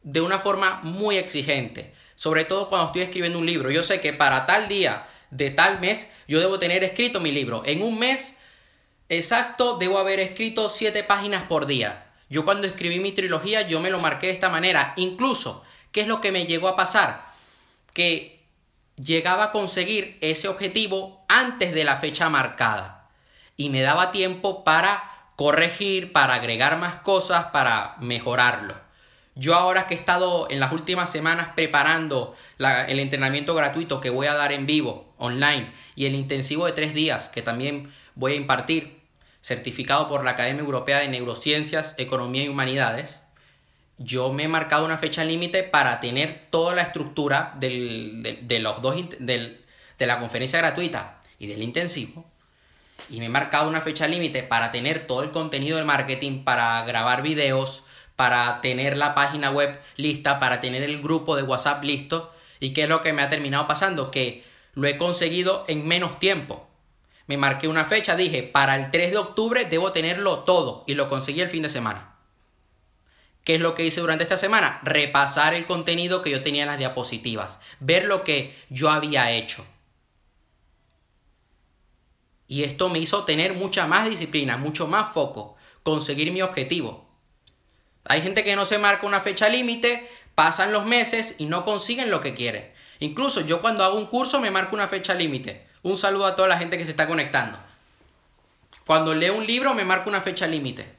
de 0.02 0.22
una 0.22 0.38
forma 0.38 0.80
muy 0.82 1.18
exigente, 1.18 1.92
sobre 2.14 2.46
todo 2.46 2.66
cuando 2.66 2.86
estoy 2.86 3.02
escribiendo 3.02 3.38
un 3.38 3.44
libro. 3.44 3.70
Yo 3.70 3.82
sé 3.82 4.00
que 4.00 4.14
para 4.14 4.46
tal 4.46 4.68
día 4.68 5.06
de 5.30 5.50
tal 5.50 5.80
mes 5.80 6.08
yo 6.26 6.40
debo 6.40 6.58
tener 6.58 6.84
escrito 6.84 7.20
mi 7.20 7.32
libro. 7.32 7.62
En 7.66 7.82
un 7.82 7.98
mes 7.98 8.36
exacto 9.08 9.78
debo 9.78 9.98
haber 9.98 10.20
escrito 10.20 10.68
7 10.68 11.04
páginas 11.04 11.44
por 11.44 11.66
día. 11.66 12.06
Yo 12.28 12.44
cuando 12.44 12.66
escribí 12.66 13.00
mi 13.00 13.12
trilogía 13.12 13.62
yo 13.62 13.80
me 13.80 13.90
lo 13.90 13.98
marqué 13.98 14.28
de 14.28 14.32
esta 14.34 14.48
manera. 14.48 14.92
Incluso, 14.96 15.64
¿qué 15.92 16.02
es 16.02 16.08
lo 16.08 16.20
que 16.20 16.32
me 16.32 16.46
llegó 16.46 16.68
a 16.68 16.76
pasar? 16.76 17.26
Que 17.94 18.44
llegaba 18.96 19.44
a 19.44 19.50
conseguir 19.50 20.18
ese 20.20 20.48
objetivo 20.48 21.24
antes 21.28 21.72
de 21.72 21.84
la 21.84 21.96
fecha 21.96 22.28
marcada. 22.28 23.08
Y 23.56 23.70
me 23.70 23.80
daba 23.80 24.12
tiempo 24.12 24.64
para 24.64 25.02
corregir, 25.36 26.12
para 26.12 26.34
agregar 26.34 26.78
más 26.78 26.96
cosas, 26.96 27.46
para 27.46 27.96
mejorarlo. 28.00 28.74
Yo 29.34 29.54
ahora 29.54 29.86
que 29.86 29.94
he 29.94 29.96
estado 29.96 30.48
en 30.50 30.58
las 30.58 30.72
últimas 30.72 31.12
semanas 31.12 31.50
preparando 31.54 32.34
el 32.58 32.98
entrenamiento 32.98 33.54
gratuito 33.54 34.00
que 34.00 34.10
voy 34.10 34.26
a 34.26 34.34
dar 34.34 34.50
en 34.50 34.66
vivo, 34.66 35.07
online, 35.18 35.70
y 35.94 36.06
el 36.06 36.14
intensivo 36.14 36.66
de 36.66 36.72
tres 36.72 36.94
días 36.94 37.28
que 37.28 37.42
también 37.42 37.90
voy 38.14 38.32
a 38.32 38.36
impartir, 38.36 38.98
certificado 39.40 40.06
por 40.08 40.24
la 40.24 40.32
Academia 40.32 40.62
Europea 40.62 40.98
de 40.98 41.08
Neurociencias, 41.08 41.94
Economía 41.98 42.44
y 42.44 42.48
Humanidades, 42.48 43.20
yo 43.98 44.32
me 44.32 44.44
he 44.44 44.48
marcado 44.48 44.84
una 44.84 44.96
fecha 44.96 45.24
límite 45.24 45.64
para 45.64 46.00
tener 46.00 46.46
toda 46.50 46.74
la 46.74 46.82
estructura 46.82 47.54
de, 47.58 48.58
los 48.60 48.80
dos, 48.80 48.96
de 49.18 50.06
la 50.06 50.18
conferencia 50.20 50.60
gratuita 50.60 51.20
y 51.38 51.48
del 51.48 51.62
intensivo. 51.62 52.24
Y 53.10 53.18
me 53.20 53.26
he 53.26 53.30
marcado 53.30 53.68
una 53.68 53.80
fecha 53.80 54.06
límite 54.06 54.42
para 54.42 54.70
tener 54.70 55.06
todo 55.06 55.22
el 55.22 55.30
contenido 55.30 55.76
del 55.76 55.86
marketing, 55.86 56.44
para 56.44 56.84
grabar 56.84 57.22
videos, 57.22 57.84
para 58.16 58.60
tener 58.60 58.96
la 58.96 59.14
página 59.14 59.50
web 59.50 59.80
lista, 59.96 60.38
para 60.38 60.60
tener 60.60 60.82
el 60.82 61.00
grupo 61.00 61.36
de 61.36 61.42
WhatsApp 61.42 61.82
listo. 61.84 62.32
¿Y 62.60 62.72
qué 62.72 62.82
es 62.84 62.88
lo 62.88 63.00
que 63.00 63.12
me 63.12 63.22
ha 63.22 63.28
terminado 63.28 63.66
pasando? 63.66 64.10
Que 64.10 64.44
lo 64.78 64.88
he 64.88 64.96
conseguido 64.96 65.64
en 65.68 65.86
menos 65.86 66.18
tiempo 66.18 66.68
me 67.28 67.36
marqué 67.36 67.68
una 67.68 67.84
fecha, 67.84 68.16
dije, 68.16 68.42
para 68.42 68.74
el 68.74 68.90
3 68.90 69.10
de 69.10 69.18
octubre 69.18 69.66
debo 69.66 69.92
tenerlo 69.92 70.40
todo 70.40 70.84
y 70.86 70.94
lo 70.94 71.08
conseguí 71.08 71.42
el 71.42 71.50
fin 71.50 71.62
de 71.62 71.68
semana. 71.68 72.16
¿Qué 73.44 73.56
es 73.56 73.60
lo 73.60 73.74
que 73.74 73.84
hice 73.84 74.00
durante 74.00 74.24
esta 74.24 74.38
semana? 74.38 74.80
Repasar 74.82 75.52
el 75.52 75.66
contenido 75.66 76.22
que 76.22 76.30
yo 76.30 76.42
tenía 76.42 76.62
en 76.62 76.68
las 76.68 76.78
diapositivas, 76.78 77.60
ver 77.80 78.06
lo 78.06 78.24
que 78.24 78.56
yo 78.70 78.90
había 78.90 79.30
hecho. 79.30 79.64
Y 82.46 82.62
esto 82.62 82.88
me 82.88 82.98
hizo 82.98 83.24
tener 83.24 83.52
mucha 83.52 83.86
más 83.86 84.08
disciplina, 84.08 84.56
mucho 84.56 84.86
más 84.86 85.12
foco, 85.12 85.56
conseguir 85.82 86.32
mi 86.32 86.40
objetivo. 86.40 87.06
Hay 88.04 88.22
gente 88.22 88.42
que 88.42 88.56
no 88.56 88.64
se 88.64 88.78
marca 88.78 89.06
una 89.06 89.20
fecha 89.20 89.50
límite, 89.50 90.08
pasan 90.34 90.72
los 90.72 90.86
meses 90.86 91.34
y 91.36 91.44
no 91.44 91.62
consiguen 91.62 92.10
lo 92.10 92.22
que 92.22 92.32
quieren. 92.32 92.72
Incluso 93.00 93.42
yo 93.42 93.60
cuando 93.60 93.84
hago 93.84 93.98
un 93.98 94.06
curso 94.06 94.40
me 94.40 94.50
marco 94.50 94.74
una 94.74 94.88
fecha 94.88 95.14
límite. 95.14 95.66
Un 95.82 95.96
saludo 95.96 96.26
a 96.26 96.34
toda 96.34 96.48
la 96.48 96.58
gente 96.58 96.76
que 96.76 96.84
se 96.84 96.90
está 96.90 97.06
conectando. 97.06 97.58
Cuando 98.86 99.14
leo 99.14 99.36
un 99.36 99.46
libro 99.46 99.74
me 99.74 99.84
marco 99.84 100.08
una 100.08 100.20
fecha 100.20 100.46
límite. 100.46 100.98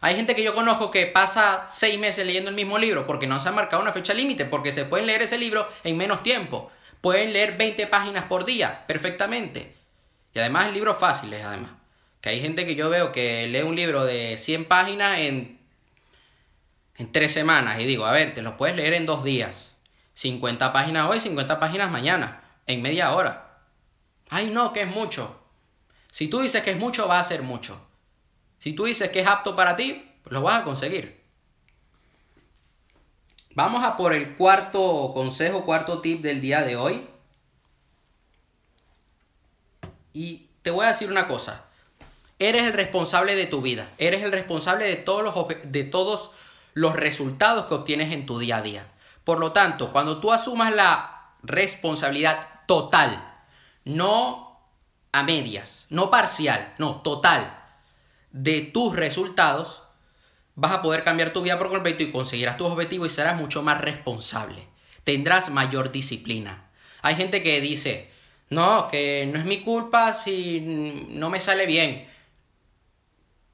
Hay 0.00 0.16
gente 0.16 0.34
que 0.34 0.42
yo 0.42 0.54
conozco 0.54 0.90
que 0.90 1.06
pasa 1.06 1.64
seis 1.66 1.98
meses 1.98 2.26
leyendo 2.26 2.50
el 2.50 2.56
mismo 2.56 2.78
libro 2.78 3.06
porque 3.06 3.26
no 3.26 3.40
se 3.40 3.48
ha 3.48 3.52
marcado 3.52 3.82
una 3.82 3.92
fecha 3.92 4.14
límite, 4.14 4.44
porque 4.44 4.70
se 4.70 4.84
pueden 4.84 5.06
leer 5.06 5.22
ese 5.22 5.38
libro 5.38 5.66
en 5.82 5.96
menos 5.96 6.22
tiempo. 6.22 6.70
Pueden 7.00 7.32
leer 7.32 7.56
20 7.56 7.86
páginas 7.86 8.24
por 8.24 8.44
día 8.44 8.84
perfectamente. 8.86 9.74
Y 10.34 10.38
además 10.38 10.72
libros 10.72 10.98
fáciles, 10.98 11.44
además. 11.44 11.70
Que 12.20 12.30
hay 12.30 12.40
gente 12.40 12.66
que 12.66 12.74
yo 12.74 12.90
veo 12.90 13.12
que 13.12 13.46
lee 13.46 13.62
un 13.62 13.76
libro 13.76 14.04
de 14.04 14.36
100 14.38 14.66
páginas 14.66 15.18
en, 15.20 15.58
en 16.96 17.12
tres 17.12 17.32
semanas. 17.32 17.80
Y 17.80 17.84
digo, 17.84 18.04
a 18.04 18.12
ver, 18.12 18.34
te 18.34 18.42
lo 18.42 18.56
puedes 18.56 18.76
leer 18.76 18.94
en 18.94 19.06
dos 19.06 19.24
días. 19.24 19.73
50 20.14 20.72
páginas 20.72 21.10
hoy, 21.10 21.20
50 21.20 21.60
páginas 21.60 21.90
mañana. 21.90 22.42
En 22.66 22.80
media 22.80 23.12
hora. 23.12 23.60
Ay, 24.30 24.50
no, 24.50 24.72
que 24.72 24.82
es 24.82 24.88
mucho. 24.88 25.40
Si 26.10 26.28
tú 26.28 26.40
dices 26.40 26.62
que 26.62 26.70
es 26.70 26.78
mucho, 26.78 27.06
va 27.06 27.18
a 27.18 27.24
ser 27.24 27.42
mucho. 27.42 27.80
Si 28.58 28.72
tú 28.72 28.84
dices 28.84 29.10
que 29.10 29.20
es 29.20 29.26
apto 29.26 29.54
para 29.54 29.76
ti, 29.76 30.10
lo 30.26 30.42
vas 30.42 30.60
a 30.60 30.64
conseguir. 30.64 31.22
Vamos 33.54 33.84
a 33.84 33.96
por 33.96 34.12
el 34.14 34.34
cuarto 34.34 35.12
consejo, 35.14 35.64
cuarto 35.64 36.00
tip 36.00 36.22
del 36.22 36.40
día 36.40 36.62
de 36.62 36.76
hoy. 36.76 37.06
Y 40.12 40.48
te 40.62 40.70
voy 40.70 40.86
a 40.86 40.88
decir 40.88 41.10
una 41.10 41.26
cosa. 41.26 41.66
Eres 42.38 42.62
el 42.64 42.72
responsable 42.72 43.36
de 43.36 43.46
tu 43.46 43.62
vida. 43.62 43.88
Eres 43.98 44.22
el 44.22 44.32
responsable 44.32 44.86
de 44.86 44.96
todos 44.96 45.22
los, 45.22 45.34
de 45.64 45.84
todos 45.84 46.30
los 46.72 46.96
resultados 46.96 47.66
que 47.66 47.74
obtienes 47.74 48.12
en 48.12 48.26
tu 48.26 48.38
día 48.38 48.56
a 48.56 48.62
día. 48.62 48.86
Por 49.24 49.40
lo 49.40 49.52
tanto, 49.52 49.90
cuando 49.90 50.20
tú 50.20 50.32
asumas 50.32 50.72
la 50.72 51.32
responsabilidad 51.42 52.46
total, 52.66 53.32
no 53.84 54.60
a 55.12 55.22
medias, 55.22 55.86
no 55.90 56.10
parcial, 56.10 56.74
no 56.78 57.00
total, 57.02 57.58
de 58.30 58.62
tus 58.62 58.94
resultados, 58.94 59.82
vas 60.56 60.72
a 60.72 60.82
poder 60.82 61.04
cambiar 61.04 61.32
tu 61.32 61.42
vida 61.42 61.58
por 61.58 61.70
completo 61.70 62.02
y 62.02 62.10
conseguirás 62.10 62.56
tus 62.56 62.68
objetivos 62.68 63.10
y 63.10 63.14
serás 63.14 63.36
mucho 63.36 63.62
más 63.62 63.80
responsable. 63.80 64.66
Tendrás 65.04 65.50
mayor 65.50 65.92
disciplina. 65.92 66.70
Hay 67.02 67.14
gente 67.14 67.42
que 67.42 67.60
dice, 67.60 68.10
no, 68.50 68.88
que 68.88 69.28
no 69.32 69.38
es 69.38 69.44
mi 69.44 69.60
culpa 69.60 70.12
si 70.12 70.60
no 70.60 71.30
me 71.30 71.40
sale 71.40 71.66
bien. 71.66 72.08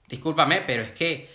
Discúlpame, 0.09 0.63
pero 0.63 0.83
es 0.83 0.93
que 0.93 1.31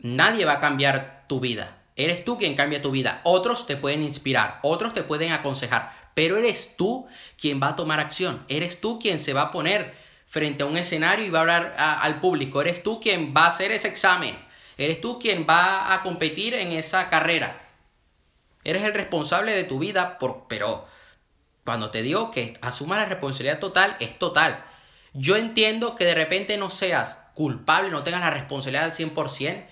nadie 0.00 0.44
va 0.44 0.54
a 0.54 0.60
cambiar 0.60 1.24
tu 1.28 1.40
vida. 1.40 1.77
Eres 1.98 2.24
tú 2.24 2.38
quien 2.38 2.54
cambia 2.54 2.80
tu 2.80 2.92
vida. 2.92 3.20
Otros 3.24 3.66
te 3.66 3.76
pueden 3.76 4.04
inspirar, 4.04 4.60
otros 4.62 4.94
te 4.94 5.02
pueden 5.02 5.32
aconsejar, 5.32 5.92
pero 6.14 6.36
eres 6.36 6.76
tú 6.76 7.08
quien 7.36 7.60
va 7.60 7.70
a 7.70 7.76
tomar 7.76 7.98
acción. 7.98 8.44
Eres 8.48 8.80
tú 8.80 9.00
quien 9.00 9.18
se 9.18 9.32
va 9.32 9.42
a 9.42 9.50
poner 9.50 9.94
frente 10.24 10.62
a 10.62 10.66
un 10.66 10.78
escenario 10.78 11.26
y 11.26 11.30
va 11.30 11.40
a 11.40 11.42
hablar 11.42 11.74
al 11.76 12.20
público. 12.20 12.62
Eres 12.62 12.84
tú 12.84 13.00
quien 13.00 13.34
va 13.36 13.44
a 13.44 13.48
hacer 13.48 13.72
ese 13.72 13.88
examen. 13.88 14.38
Eres 14.76 15.00
tú 15.00 15.18
quien 15.18 15.44
va 15.44 15.92
a 15.92 16.02
competir 16.02 16.54
en 16.54 16.70
esa 16.70 17.08
carrera. 17.08 17.60
Eres 18.62 18.84
el 18.84 18.94
responsable 18.94 19.56
de 19.56 19.64
tu 19.64 19.80
vida, 19.80 20.18
por, 20.18 20.46
pero 20.48 20.86
cuando 21.64 21.90
te 21.90 22.02
digo 22.02 22.30
que 22.30 22.56
asuma 22.62 22.96
la 22.96 23.06
responsabilidad 23.06 23.58
total, 23.58 23.96
es 23.98 24.20
total. 24.20 24.64
Yo 25.14 25.34
entiendo 25.34 25.96
que 25.96 26.04
de 26.04 26.14
repente 26.14 26.56
no 26.58 26.70
seas 26.70 27.24
culpable, 27.34 27.90
no 27.90 28.04
tengas 28.04 28.20
la 28.20 28.30
responsabilidad 28.30 28.84
al 28.84 28.92
100% 28.92 29.66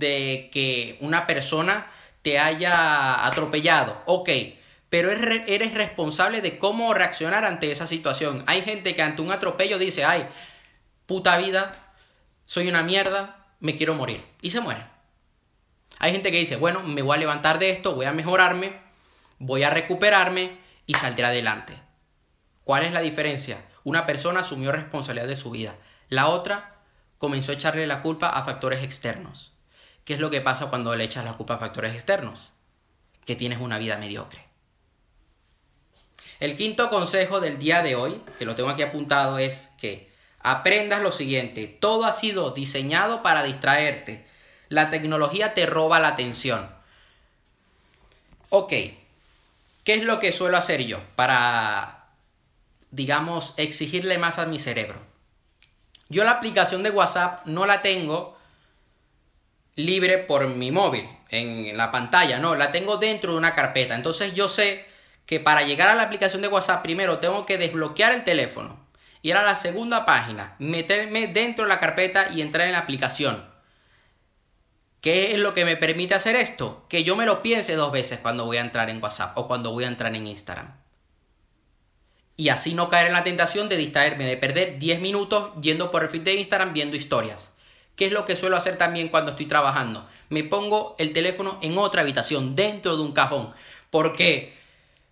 de 0.00 0.50
que 0.52 0.96
una 1.00 1.26
persona 1.26 1.86
te 2.22 2.38
haya 2.38 3.24
atropellado. 3.24 4.02
Ok, 4.06 4.30
pero 4.88 5.10
eres 5.10 5.74
responsable 5.74 6.40
de 6.40 6.58
cómo 6.58 6.92
reaccionar 6.92 7.44
ante 7.44 7.70
esa 7.70 7.86
situación. 7.86 8.42
Hay 8.46 8.62
gente 8.62 8.96
que 8.96 9.02
ante 9.02 9.22
un 9.22 9.30
atropello 9.30 9.78
dice, 9.78 10.04
ay, 10.04 10.26
puta 11.06 11.36
vida, 11.36 11.76
soy 12.44 12.68
una 12.68 12.82
mierda, 12.82 13.46
me 13.60 13.76
quiero 13.76 13.94
morir. 13.94 14.20
Y 14.42 14.50
se 14.50 14.60
muere. 14.60 14.84
Hay 16.00 16.12
gente 16.12 16.32
que 16.32 16.38
dice, 16.38 16.56
bueno, 16.56 16.80
me 16.82 17.02
voy 17.02 17.16
a 17.16 17.20
levantar 17.20 17.58
de 17.58 17.70
esto, 17.70 17.94
voy 17.94 18.06
a 18.06 18.12
mejorarme, 18.12 18.72
voy 19.38 19.62
a 19.62 19.70
recuperarme 19.70 20.58
y 20.86 20.94
saldré 20.94 21.26
adelante. 21.26 21.78
¿Cuál 22.64 22.84
es 22.84 22.92
la 22.92 23.00
diferencia? 23.00 23.64
Una 23.84 24.06
persona 24.06 24.40
asumió 24.40 24.72
responsabilidad 24.72 25.28
de 25.28 25.36
su 25.36 25.50
vida. 25.50 25.76
La 26.08 26.28
otra 26.28 26.78
comenzó 27.18 27.52
a 27.52 27.54
echarle 27.54 27.86
la 27.86 28.00
culpa 28.00 28.28
a 28.28 28.42
factores 28.42 28.82
externos. 28.82 29.52
¿Qué 30.10 30.14
es 30.14 30.20
lo 30.20 30.28
que 30.28 30.40
pasa 30.40 30.66
cuando 30.66 30.96
le 30.96 31.04
echas 31.04 31.24
la 31.24 31.34
culpa 31.34 31.54
a 31.54 31.58
factores 31.58 31.94
externos? 31.94 32.50
Que 33.24 33.36
tienes 33.36 33.60
una 33.60 33.78
vida 33.78 33.96
mediocre. 33.96 34.44
El 36.40 36.56
quinto 36.56 36.90
consejo 36.90 37.38
del 37.38 37.60
día 37.60 37.84
de 37.84 37.94
hoy, 37.94 38.20
que 38.36 38.44
lo 38.44 38.56
tengo 38.56 38.70
aquí 38.70 38.82
apuntado, 38.82 39.38
es 39.38 39.70
que 39.78 40.12
aprendas 40.40 41.00
lo 41.00 41.12
siguiente. 41.12 41.68
Todo 41.68 42.06
ha 42.06 42.12
sido 42.12 42.50
diseñado 42.50 43.22
para 43.22 43.44
distraerte. 43.44 44.26
La 44.68 44.90
tecnología 44.90 45.54
te 45.54 45.64
roba 45.66 46.00
la 46.00 46.08
atención. 46.08 46.68
Ok, 48.48 48.72
¿Qué 49.84 49.94
es 49.94 50.02
lo 50.02 50.18
que 50.18 50.32
suelo 50.32 50.56
hacer 50.56 50.84
yo 50.86 50.98
para, 51.14 52.08
digamos, 52.90 53.54
exigirle 53.58 54.18
más 54.18 54.40
a 54.40 54.46
mi 54.46 54.58
cerebro? 54.58 55.00
Yo 56.08 56.24
la 56.24 56.32
aplicación 56.32 56.82
de 56.82 56.90
WhatsApp 56.90 57.46
no 57.46 57.64
la 57.64 57.80
tengo 57.80 58.39
libre 59.86 60.18
por 60.18 60.46
mi 60.48 60.70
móvil, 60.70 61.08
en 61.30 61.76
la 61.76 61.90
pantalla, 61.90 62.38
no, 62.38 62.54
la 62.56 62.70
tengo 62.70 62.96
dentro 62.96 63.32
de 63.32 63.38
una 63.38 63.54
carpeta. 63.54 63.94
Entonces 63.94 64.34
yo 64.34 64.48
sé 64.48 64.86
que 65.26 65.40
para 65.40 65.62
llegar 65.62 65.88
a 65.88 65.94
la 65.94 66.02
aplicación 66.02 66.42
de 66.42 66.48
WhatsApp 66.48 66.82
primero 66.82 67.18
tengo 67.18 67.46
que 67.46 67.58
desbloquear 67.58 68.12
el 68.12 68.24
teléfono, 68.24 68.84
ir 69.22 69.36
a 69.36 69.42
la 69.42 69.54
segunda 69.54 70.04
página, 70.04 70.56
meterme 70.58 71.28
dentro 71.28 71.64
de 71.64 71.68
la 71.68 71.78
carpeta 71.78 72.28
y 72.34 72.40
entrar 72.40 72.66
en 72.66 72.72
la 72.72 72.80
aplicación. 72.80 73.48
¿Qué 75.00 75.32
es 75.32 75.40
lo 75.40 75.54
que 75.54 75.64
me 75.64 75.76
permite 75.76 76.14
hacer 76.14 76.36
esto? 76.36 76.84
Que 76.88 77.04
yo 77.04 77.16
me 77.16 77.24
lo 77.26 77.42
piense 77.42 77.74
dos 77.74 77.90
veces 77.90 78.18
cuando 78.18 78.44
voy 78.44 78.58
a 78.58 78.60
entrar 78.60 78.90
en 78.90 79.02
WhatsApp 79.02 79.36
o 79.38 79.46
cuando 79.46 79.72
voy 79.72 79.84
a 79.84 79.88
entrar 79.88 80.14
en 80.14 80.26
Instagram. 80.26 80.76
Y 82.36 82.48
así 82.48 82.74
no 82.74 82.88
caer 82.88 83.06
en 83.06 83.12
la 83.14 83.24
tentación 83.24 83.68
de 83.68 83.76
distraerme, 83.76 84.24
de 84.24 84.36
perder 84.36 84.78
10 84.78 85.00
minutos 85.00 85.52
yendo 85.62 85.90
por 85.90 86.02
el 86.02 86.08
feed 86.08 86.22
de 86.22 86.34
Instagram 86.34 86.72
viendo 86.74 86.96
historias. 86.96 87.49
¿Qué 88.00 88.06
es 88.06 88.12
lo 88.12 88.24
que 88.24 88.34
suelo 88.34 88.56
hacer 88.56 88.78
también 88.78 89.10
cuando 89.10 89.32
estoy 89.32 89.44
trabajando? 89.44 90.08
Me 90.30 90.42
pongo 90.42 90.94
el 90.96 91.12
teléfono 91.12 91.58
en 91.60 91.76
otra 91.76 92.00
habitación, 92.00 92.56
dentro 92.56 92.96
de 92.96 93.02
un 93.02 93.12
cajón. 93.12 93.50
Porque, 93.90 94.56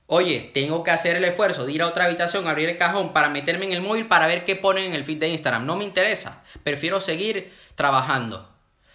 oye, 0.06 0.50
tengo 0.54 0.82
que 0.82 0.90
hacer 0.90 1.14
el 1.14 1.24
esfuerzo 1.24 1.66
de 1.66 1.72
ir 1.72 1.82
a 1.82 1.86
otra 1.86 2.06
habitación, 2.06 2.48
abrir 2.48 2.66
el 2.66 2.78
cajón 2.78 3.12
para 3.12 3.28
meterme 3.28 3.66
en 3.66 3.72
el 3.72 3.82
móvil 3.82 4.06
para 4.06 4.26
ver 4.26 4.46
qué 4.46 4.56
ponen 4.56 4.84
en 4.84 4.94
el 4.94 5.04
feed 5.04 5.18
de 5.18 5.28
Instagram. 5.28 5.66
No 5.66 5.76
me 5.76 5.84
interesa. 5.84 6.42
Prefiero 6.62 6.98
seguir 6.98 7.52
trabajando. 7.74 8.48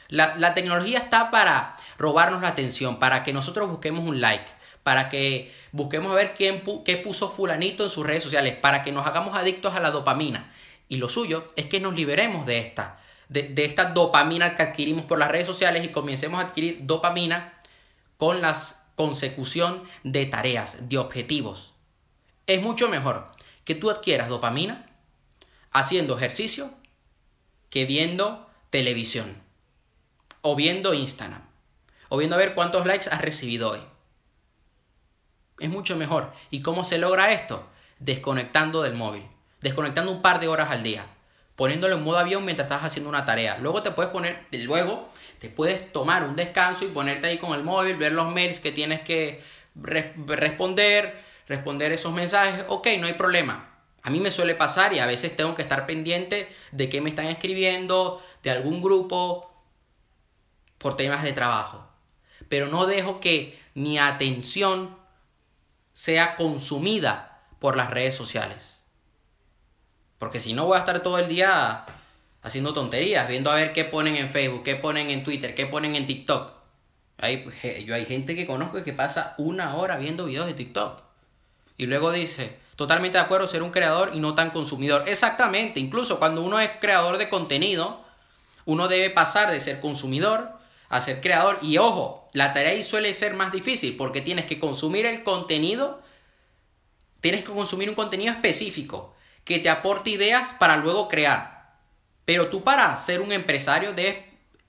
La, 0.08 0.56
tecnología 0.56 0.98
está 0.98 1.30
para 1.30 1.78
robarnos 2.00 2.42
la 2.42 2.48
atención, 2.48 2.98
para 2.98 3.22
que 3.22 3.32
nosotros 3.32 3.70
busquemos 3.70 4.10
un 4.10 4.20
like, 4.20 4.50
para 4.82 5.08
que 5.08 5.54
busquemos 5.72 6.12
a 6.12 6.16
ver 6.16 6.34
quién 6.34 6.64
qué 6.84 6.98
puso 6.98 7.30
fulanito 7.30 7.84
en 7.84 7.92
sus 7.92 8.08
redes 8.08 8.24
sociales, 8.24 8.56
para 8.60 8.82
que 8.82 8.92
nos 8.92 9.06
hagamos 9.06 9.38
adictos 9.38 9.76
a 9.76 9.80
la 9.80 9.92
dopamina. 9.92 10.52
Y 10.90 10.98
lo 10.98 11.10
suyo 11.10 11.54
es 11.56 11.68
que 11.68 11.80
nos 11.80 11.94
liberemos 11.94 12.48
de 12.48 12.58
esta, 12.58 12.98
de, 13.34 13.66
esta 13.66 13.86
dopamina 13.86 14.56
que 14.56 14.62
adquirimos 14.62 15.06
por 15.06 15.18
las 15.18 15.30
redes 15.30 15.48
sociales 15.48 15.84
y 15.84 15.90
comencemos 15.90 16.40
a 16.40 16.46
adquirir 16.46 16.86
dopamina 16.86 17.54
con 18.18 18.42
la 18.42 18.56
consecución 18.96 19.84
de 20.04 20.26
tareas, 20.28 20.88
de 20.88 21.00
objetivos. 21.00 21.74
Es 22.46 22.62
mucho 22.62 22.90
mejor 22.90 23.32
que 23.66 23.76
tú 23.76 23.90
adquieras 23.90 24.30
dopamina 24.30 24.86
haciendo 25.72 26.16
ejercicio 26.16 26.70
que 27.70 27.86
viendo 27.86 28.48
televisión 28.70 29.42
o 30.42 30.56
viendo 30.56 30.94
Instagram, 30.94 31.42
o 32.10 32.18
viendo 32.18 32.36
a 32.36 32.40
ver 32.40 32.54
cuántos 32.54 32.86
likes 32.86 33.10
has 33.10 33.22
recibido 33.22 33.72
hoy. 33.72 33.80
Es 35.58 35.70
mucho 35.70 35.96
mejor. 35.96 36.32
¿Y 36.52 36.62
cómo 36.62 36.84
se 36.84 36.98
logra 36.98 37.32
esto? 37.32 37.68
Desconectando 38.00 38.82
del 38.84 38.94
móvil, 38.94 39.26
desconectando 39.62 40.12
un 40.12 40.22
par 40.22 40.40
de 40.40 40.50
horas 40.50 40.70
al 40.70 40.84
día, 40.84 41.06
poniéndolo 41.64 41.96
en 41.96 42.04
modo 42.04 42.18
avión 42.18 42.44
mientras 42.44 42.66
estás 42.66 42.84
haciendo 42.84 43.08
una 43.08 43.24
tarea. 43.24 43.58
Luego 43.58 43.82
te 43.82 43.92
puedes 43.92 44.12
poner, 44.12 44.48
luego 44.52 45.08
te 45.40 45.48
puedes 45.48 45.94
tomar 45.94 46.26
un 46.26 46.36
descanso 46.36 46.84
y 46.84 46.90
ponerte 46.90 47.28
ahí 47.28 47.38
con 47.38 47.54
el 47.58 47.64
móvil, 47.64 47.96
ver 47.96 48.12
los 48.12 48.34
mails 48.34 48.60
que 48.60 48.74
tienes 48.74 49.00
que 49.00 49.42
responder, 49.74 51.24
responder 51.48 51.94
esos 51.94 52.12
mensajes. 52.12 52.66
Ok, 52.68 52.90
no 53.00 53.08
hay 53.08 53.14
problema. 53.14 53.78
A 54.02 54.10
mí 54.10 54.20
me 54.20 54.30
suele 54.30 54.56
pasar 54.56 54.92
y 54.92 55.00
a 55.00 55.06
veces 55.06 55.38
tengo 55.38 55.56
que 55.56 55.62
estar 55.62 55.86
pendiente 55.86 56.54
de 56.74 56.90
qué 56.90 57.00
me 57.00 57.08
están 57.08 57.28
escribiendo, 57.28 58.22
de 58.44 58.52
algún 58.52 58.82
grupo, 58.82 59.50
por 60.80 60.98
temas 60.98 61.24
de 61.24 61.32
trabajo. 61.32 61.90
Pero 62.50 62.68
no 62.68 62.88
dejo 62.88 63.22
que 63.22 63.58
mi 63.74 63.98
atención 63.98 64.98
sea 65.94 66.36
consumida 66.36 67.42
por 67.60 67.78
las 67.78 67.90
redes 67.90 68.16
sociales. 68.16 68.73
Porque 70.24 70.40
si 70.40 70.54
no 70.54 70.66
voy 70.66 70.78
a 70.78 70.80
estar 70.80 71.04
todo 71.04 71.18
el 71.18 71.28
día 71.28 71.84
haciendo 72.44 72.72
tonterías, 72.72 73.28
viendo 73.28 73.52
a 73.52 73.56
ver 73.56 73.74
qué 73.74 73.84
ponen 73.84 74.16
en 74.16 74.30
Facebook, 74.30 74.64
qué 74.64 74.78
ponen 74.78 75.10
en 75.10 75.22
Twitter, 75.22 75.54
qué 75.54 75.66
ponen 75.66 75.98
en 75.98 76.06
TikTok. 76.06 76.50
Hay, 77.18 77.46
yo 77.86 77.94
hay 77.94 78.06
gente 78.06 78.34
que 78.34 78.48
conozco 78.48 78.82
que 78.84 78.94
pasa 78.94 79.36
una 79.38 79.76
hora 79.76 79.98
viendo 79.98 80.24
videos 80.24 80.46
de 80.46 80.54
TikTok. 80.54 81.02
Y 81.76 81.88
luego 81.88 82.14
dice, 82.14 82.58
totalmente 82.78 83.18
de 83.18 83.24
acuerdo, 83.26 83.48
ser 83.48 83.64
un 83.64 83.72
creador 83.72 84.12
y 84.14 84.22
no 84.22 84.34
tan 84.34 84.52
consumidor. 84.52 85.04
Exactamente, 85.10 85.82
incluso 85.82 86.20
cuando 86.20 86.42
uno 86.42 86.58
es 86.62 86.72
creador 86.80 87.18
de 87.18 87.28
contenido, 87.28 88.00
uno 88.64 88.88
debe 88.88 89.10
pasar 89.10 89.52
de 89.52 89.60
ser 89.60 89.82
consumidor 89.82 90.54
a 90.88 91.02
ser 91.02 91.20
creador. 91.20 91.60
Y 91.62 91.80
ojo, 91.80 92.30
la 92.32 92.54
tarea 92.54 92.72
ahí 92.72 92.82
suele 92.82 93.14
ser 93.14 93.34
más 93.34 93.52
difícil 93.52 93.98
porque 93.98 94.22
tienes 94.22 94.46
que 94.46 94.58
consumir 94.58 95.06
el 95.06 95.22
contenido, 95.22 96.02
tienes 97.20 97.44
que 97.44 97.52
consumir 97.52 97.90
un 97.90 97.96
contenido 97.96 98.32
específico 98.32 99.13
que 99.44 99.60
te 99.60 99.70
aporte 99.70 100.12
ideas 100.12 100.54
para 100.54 100.78
luego 100.78 101.08
crear. 101.08 101.78
Pero 102.26 102.50
tú 102.50 102.64
para 102.64 102.96
ser 102.96 103.22
un 103.22 103.32
empresario 103.32 103.94
debes 103.94 104.18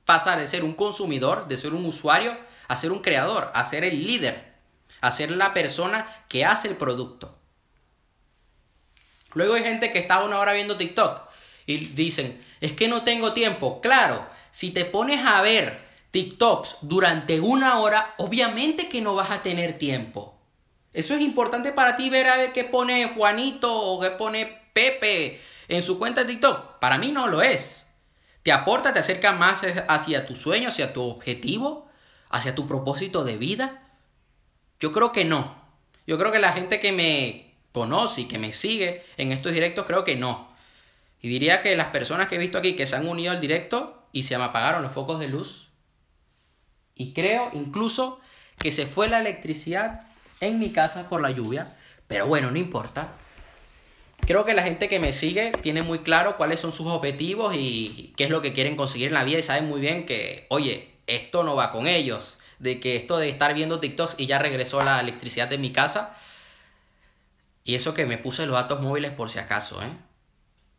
pasar 0.05 0.39
de 0.39 0.47
ser 0.47 0.65
un 0.65 0.75
consumidor, 0.75 1.47
de 1.49 1.57
ser 1.57 1.73
un 1.73 1.87
usuario, 1.87 2.37
a 2.69 2.77
ser 2.77 2.93
un 2.93 3.01
creador, 3.01 3.51
a 3.55 3.65
ser 3.65 3.85
el 3.85 4.03
líder, 4.03 4.55
a 5.01 5.11
ser 5.11 5.31
la 5.31 5.55
persona 5.55 6.07
que 6.29 6.45
hace 6.45 6.69
el 6.69 6.77
producto. 6.77 7.39
Luego 9.35 9.55
hay 9.55 9.63
gente 9.63 9.91
que 9.91 9.99
está 9.99 10.25
una 10.25 10.39
hora 10.39 10.53
viendo 10.53 10.77
TikTok 10.77 11.23
y 11.67 11.87
dicen, 11.87 12.45
es 12.61 12.73
que 12.73 12.89
no 12.89 13.03
tengo 13.03 13.33
tiempo. 13.33 13.81
Claro, 13.81 14.27
si 14.51 14.71
te 14.71 14.85
pones 14.85 15.25
a 15.25 15.43
ver 15.43 15.85
TikToks 16.11 16.79
durante 16.83 17.41
una 17.41 17.79
hora, 17.79 18.15
obviamente 18.19 18.89
que 18.89 19.01
no 19.01 19.15
vas 19.15 19.31
a 19.31 19.43
tener 19.43 19.79
tiempo. 19.79 20.39
Eso 20.93 21.15
es 21.15 21.23
importante 21.23 21.73
para 21.73 21.97
ti 21.97 22.09
ver 22.09 22.29
a 22.29 22.37
ver 22.37 22.53
qué 22.53 22.63
pone 22.63 23.13
Juanito 23.15 23.73
o 23.77 24.01
qué 24.01 24.11
pone 24.11 24.64
Pepe 24.75 25.41
en 25.69 25.83
su 25.83 25.99
cuenta 25.99 26.23
de 26.23 26.33
TikTok. 26.33 26.79
Para 26.81 26.99
mí 26.99 27.11
no 27.11 27.27
lo 27.29 27.41
es. 27.41 27.87
¿Te 28.43 28.53
aporta, 28.53 28.93
te 28.93 28.99
acerca 28.99 29.33
más 29.33 29.63
hacia 29.89 30.27
tu 30.27 30.35
sueño, 30.35 30.69
hacia 30.69 30.93
tu 30.93 31.03
objetivo, 31.03 31.89
hacia 32.29 32.55
tu 32.55 32.67
propósito 32.67 33.25
de 33.25 33.39
vida? 33.39 33.89
Yo 34.79 34.93
creo 34.93 35.13
que 35.13 35.25
no. 35.25 35.65
Yo 36.07 36.19
creo 36.19 36.31
que 36.31 36.39
la 36.39 36.53
gente 36.53 36.79
que 36.79 36.93
me 36.93 37.55
conoce 37.73 38.23
y 38.23 38.25
que 38.27 38.39
me 38.39 38.53
sigue 38.53 39.03
en 39.17 39.33
estos 39.33 39.53
directos, 39.55 39.87
creo 39.87 40.05
que 40.05 40.17
no. 40.17 40.53
Y 41.23 41.29
diría 41.29 41.63
que 41.63 41.75
las 41.75 41.87
personas 41.87 42.29
que 42.29 42.35
he 42.35 42.39
visto 42.39 42.59
aquí 42.59 42.77
que 42.77 42.87
se 42.87 42.97
han 42.97 43.09
unido 43.09 43.33
al 43.33 43.41
directo 43.41 44.07
y 44.13 44.25
se 44.25 44.37
me 44.37 44.45
apagaron 44.45 44.83
los 44.83 44.93
focos 44.93 45.19
de 45.21 45.29
luz. 45.29 45.71
Y 46.95 47.15
creo 47.15 47.51
incluso 47.55 48.21
que 48.59 48.73
se 48.73 48.87
fue 48.87 49.09
la 49.09 49.21
electricidad 49.21 50.03
en 50.41 50.59
mi 50.59 50.71
casa 50.71 51.09
por 51.09 51.23
la 51.23 51.31
lluvia. 51.31 51.79
Pero 52.07 52.27
bueno, 52.27 52.51
no 52.51 52.59
importa. 52.59 53.17
Creo 54.27 54.47
que 54.47 54.55
la 54.55 54.63
gente 54.63 54.89
que 54.89 54.99
me 54.99 55.13
sigue 55.13 55.53
tiene 55.53 55.83
muy 55.83 55.99
claro 55.99 56.37
cuáles 56.37 56.59
son 56.59 56.73
sus 56.73 56.87
objetivos 56.87 57.55
y 57.55 58.15
qué 58.17 58.25
es 58.25 58.31
lo 58.31 58.41
que 58.41 58.55
quieren 58.55 58.75
conseguir 58.75 59.09
en 59.09 59.15
la 59.15 59.25
vida 59.25 59.39
y 59.39 59.43
saben 59.43 59.69
muy 59.69 59.81
bien 59.81 60.07
que, 60.07 60.47
oye, 60.49 60.91
esto 61.07 61.43
no 61.43 61.55
va 61.57 61.71
con 61.71 61.87
ellos. 61.87 62.39
De 62.59 62.81
que 62.81 62.97
esto 62.97 63.19
de 63.19 63.29
estar 63.29 63.53
viendo 63.53 63.81
TikToks 63.81 64.15
y 64.17 64.27
ya 64.27 64.39
regresó 64.39 64.83
la 64.83 65.01
electricidad 65.01 65.49
de 65.49 65.59
mi 65.59 65.73
casa. 65.73 66.17
Y 67.65 67.75
eso 67.75 67.93
que 67.93 68.07
me 68.07 68.17
puse 68.17 68.47
los 68.47 68.55
datos 68.55 68.81
móviles 68.81 69.11
por 69.11 69.29
si 69.29 69.39
acaso, 69.39 69.83
¿eh? 69.83 69.91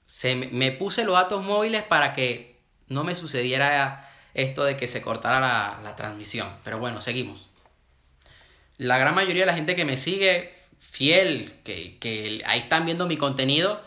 Se 0.08 0.36
me, 0.36 0.72
puse 0.72 1.04
los 1.04 1.16
datos 1.16 1.44
móviles 1.44 1.84
para 1.84 2.14
que 2.14 2.60
no 2.88 3.04
me 3.04 3.16
sucediera 3.16 4.08
esto 4.36 4.64
de 4.64 4.78
que 4.78 4.88
se 4.88 5.02
cortara 5.02 5.40
la, 5.40 5.80
la 5.84 5.96
transmisión. 5.96 6.48
Pero 6.64 6.80
bueno, 6.80 7.02
seguimos. 7.02 7.48
La 8.78 8.98
gran 8.98 9.16
mayoría 9.16 9.44
de 9.44 9.48
la 9.48 9.56
gente 9.56 9.76
que 9.76 9.86
me 9.86 9.98
sigue 9.98 10.52
fiel, 10.92 11.52
que, 11.64 12.42
ahí 12.46 12.60
están 12.60 12.86
viendo 12.86 13.08
mi 13.08 13.18
contenido, 13.18 13.82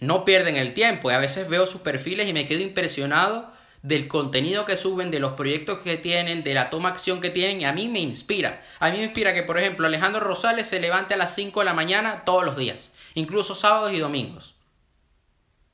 no 0.00 0.24
pierden 0.24 0.56
el 0.56 0.74
tiempo. 0.74 1.10
Y 1.10 1.14
a 1.14 1.18
veces 1.18 1.48
veo 1.48 1.66
sus 1.66 1.80
perfiles 1.80 2.28
y 2.28 2.32
me 2.32 2.46
quedo 2.46 2.60
impresionado 2.60 3.52
del 3.82 4.08
contenido 4.08 4.64
que 4.64 4.76
suben, 4.76 5.10
de 5.10 5.20
los 5.20 5.32
proyectos 5.34 5.80
que 5.80 5.96
tienen, 5.96 6.42
de 6.42 6.54
la 6.54 6.70
toma 6.70 6.88
acción 6.88 7.20
que 7.20 7.30
tienen, 7.30 7.60
y 7.60 7.64
a 7.64 7.72
mí 7.72 7.88
me 7.88 8.00
inspira. 8.00 8.62
A 8.80 8.90
mí 8.90 8.96
me 8.96 9.04
inspira 9.04 9.34
que, 9.34 9.42
por 9.42 9.58
ejemplo, 9.58 9.86
Alejandro 9.86 10.20
Rosales 10.20 10.66
se 10.66 10.80
levante 10.80 11.14
a 11.14 11.18
las 11.18 11.34
5 11.34 11.60
de 11.60 11.66
la 11.66 11.74
mañana 11.74 12.24
todos 12.24 12.44
los 12.44 12.56
días, 12.56 12.94
incluso 13.14 13.54
sábados 13.54 13.92
y 13.92 13.98
domingos. 13.98 14.54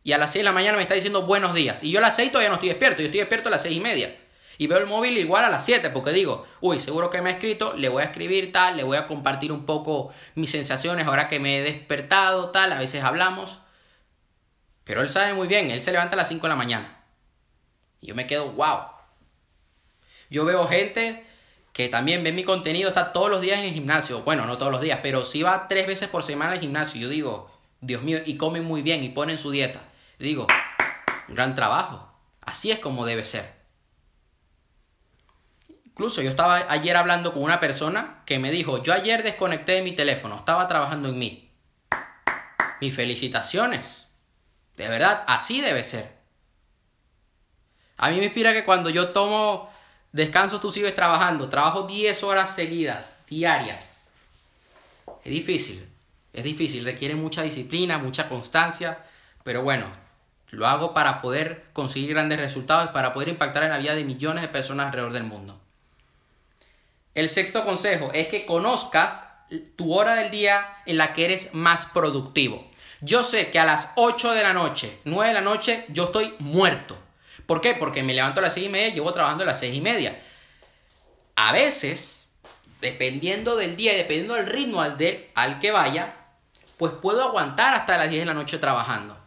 Y 0.03 0.13
a 0.13 0.19
las 0.19 0.33
6 0.33 0.41
de 0.41 0.45
la 0.45 0.53
mañana 0.53 0.77
me 0.77 0.83
está 0.83 0.95
diciendo 0.95 1.23
buenos 1.23 1.55
días. 1.55 1.85
Y 1.85 1.91
yo 1.91 2.01
a 2.01 2.03
las 2.03 2.17
6 2.17 2.33
todavía 2.33 2.49
no 2.49 2.55
estoy 2.55 2.71
despierto, 2.71 3.01
yo 3.01 3.07
estoy 3.07 3.21
despierto 3.21 3.49
a 3.49 3.53
las 3.53 3.63
6 3.63 3.77
y 3.77 3.81
media 3.81 4.17
y 4.61 4.67
veo 4.67 4.77
el 4.77 4.87
móvil 4.87 5.17
igual 5.17 5.43
a 5.43 5.49
las 5.49 5.65
7 5.65 5.89
porque 5.89 6.13
digo, 6.13 6.47
uy, 6.61 6.79
seguro 6.79 7.09
que 7.09 7.23
me 7.23 7.31
ha 7.31 7.33
escrito, 7.33 7.73
le 7.79 7.89
voy 7.89 8.03
a 8.03 8.05
escribir 8.05 8.53
tal, 8.53 8.77
le 8.77 8.83
voy 8.83 8.99
a 8.99 9.07
compartir 9.07 9.53
un 9.53 9.65
poco 9.65 10.13
mis 10.35 10.51
sensaciones 10.51 11.07
ahora 11.07 11.29
que 11.29 11.41
me 11.41 11.57
he 11.57 11.63
despertado, 11.63 12.51
tal, 12.51 12.71
a 12.75 12.79
veces 12.79 13.03
hablamos. 13.03 13.61
Pero 14.85 15.01
él 15.01 15.09
sabe 15.09 15.33
muy 15.33 15.49
bien, 15.49 15.71
él 15.71 15.81
se 15.81 15.93
levanta 15.93 16.13
a 16.15 16.19
las 16.19 16.29
5 16.29 16.43
de 16.43 16.49
la 16.51 16.57
mañana. 16.57 17.03
Y 18.03 18.09
yo 18.09 18.15
me 18.15 18.27
quedo, 18.27 18.53
wow. 18.53 18.81
Yo 20.29 20.45
veo 20.45 20.67
gente 20.67 21.25
que 21.73 21.89
también 21.89 22.23
ve 22.23 22.31
mi 22.31 22.45
contenido, 22.45 22.91
está 22.91 23.15
todos 23.15 23.31
los 23.31 23.41
días 23.41 23.61
en 23.61 23.65
el 23.65 23.73
gimnasio. 23.73 24.21
Bueno, 24.25 24.45
no 24.45 24.59
todos 24.59 24.73
los 24.73 24.83
días, 24.83 25.01
pero 25.03 25.25
si 25.25 25.43
va 25.43 25.69
tres 25.69 25.87
veces 25.87 26.11
por 26.11 26.23
semana 26.23 26.53
al 26.53 26.61
gimnasio. 26.61 27.01
Yo 27.01 27.09
digo, 27.09 27.51
Dios 27.81 28.03
mío, 28.03 28.19
y 28.27 28.37
comen 28.37 28.65
muy 28.65 28.83
bien 28.83 29.03
y 29.05 29.09
ponen 29.09 29.39
su 29.39 29.51
dieta. 29.51 29.81
digo, 30.19 30.47
un 31.29 31.35
gran 31.35 31.55
trabajo. 31.55 32.13
Así 32.43 32.71
es 32.71 32.79
como 32.79 33.07
debe 33.07 33.25
ser. 33.25 33.60
Incluso 35.91 36.23
yo 36.23 36.31
estaba 36.31 36.65
ayer 36.69 36.97
hablando 36.97 37.33
con 37.33 37.43
una 37.43 37.61
persona 37.61 38.23
que 38.25 38.39
me 38.39 38.51
dijo, 38.51 38.83
yo 38.83 38.93
ayer 38.93 39.23
desconecté 39.23 39.83
mi 39.83 39.93
teléfono, 39.93 40.37
estaba 40.37 40.67
trabajando 40.67 41.09
en 41.09 41.19
mí. 41.19 41.51
Mis 42.81 42.95
felicitaciones. 42.95 44.07
De 44.77 44.89
verdad, 44.89 45.25
así 45.27 45.61
debe 45.61 45.83
ser. 45.85 46.17
A 47.99 48.09
mí 48.09 48.17
me 48.17 48.25
inspira 48.25 48.55
que 48.55 48.65
cuando 48.65 48.89
yo 48.89 49.11
tomo 49.11 49.69
descanso 50.13 50.59
tú 50.61 50.73
sigues 50.73 50.95
trabajando. 50.95 51.49
Trabajo 51.49 51.83
10 51.83 52.23
horas 52.25 52.55
seguidas, 52.55 53.27
diarias. 53.29 54.09
Es 55.23 55.31
difícil, 55.31 55.87
es 56.33 56.45
difícil, 56.45 56.85
requiere 56.85 57.15
mucha 57.15 57.43
disciplina, 57.43 57.99
mucha 57.99 58.27
constancia, 58.27 59.05
pero 59.45 59.63
bueno, 59.63 59.87
lo 60.51 60.67
hago 60.67 60.95
para 60.95 61.19
poder 61.19 61.65
conseguir 61.73 62.11
grandes 62.11 62.41
resultados 62.41 62.91
para 62.91 63.13
poder 63.13 63.29
impactar 63.29 63.65
en 63.65 63.71
la 63.71 63.79
vida 63.79 63.95
de 63.95 64.05
millones 64.05 64.43
de 64.43 64.49
personas 64.49 64.87
alrededor 64.87 65.13
del 65.13 65.25
mundo. 65.25 65.61
El 67.15 67.29
sexto 67.29 67.65
consejo 67.65 68.11
es 68.13 68.29
que 68.29 68.47
conozcas 68.47 69.29
tu 69.77 69.95
hora 69.95 70.15
del 70.15 70.31
día 70.31 70.77
en 70.87 70.97
la 70.97 71.13
que 71.13 71.25
eres 71.25 71.55
más 71.55 71.87
productivo. 71.87 72.65
Yo 73.01 73.25
sé 73.25 73.51
que 73.51 73.59
a 73.59 73.65
las 73.65 73.91
8 73.97 74.33
de 74.33 74.43
la 74.43 74.53
noche, 74.53 75.01
9 75.05 75.29
de 75.29 75.35
la 75.35 75.41
noche, 75.41 75.85
yo 75.89 76.05
estoy 76.05 76.35
muerto. 76.39 76.97
¿Por 77.47 77.61
qué? 77.61 77.75
Porque 77.75 78.03
me 78.05 78.15
levanto 78.15 78.41
a 78.41 78.45
las 78.45 78.55
6 78.55 78.67
y 78.67 78.69
media 78.69 78.89
y 78.89 78.93
llevo 78.93 79.13
trabajando 79.13 79.43
a 79.43 79.47
las 79.47 79.59
6 79.59 79.75
y 79.75 79.81
media. 79.81 80.21
A 81.35 81.53
veces, 81.53 82.27
dependiendo 82.81 83.57
del 83.57 83.77
día 83.77 83.95
y 83.95 83.97
dependiendo 83.97 84.35
del 84.35 84.47
ritmo 84.47 84.83
al, 84.83 84.97
al 85.35 85.59
que 85.59 85.73
vaya, 85.73 86.15
pues 86.77 86.93
puedo 86.93 87.25
aguantar 87.25 87.75
hasta 87.75 87.99
las 87.99 88.11
10 88.11 88.23
de 88.23 88.27
la 88.27 88.35
noche 88.35 88.59
trabajando. 88.59 89.19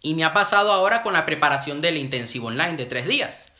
Y 0.00 0.14
me 0.14 0.22
ha 0.22 0.32
pasado 0.32 0.70
ahora 0.70 1.02
con 1.02 1.14
la 1.14 1.26
preparación 1.26 1.80
del 1.80 1.96
intensivo 1.96 2.48
online 2.48 2.76
de 2.76 2.86
3 2.86 3.06
días 3.06 3.52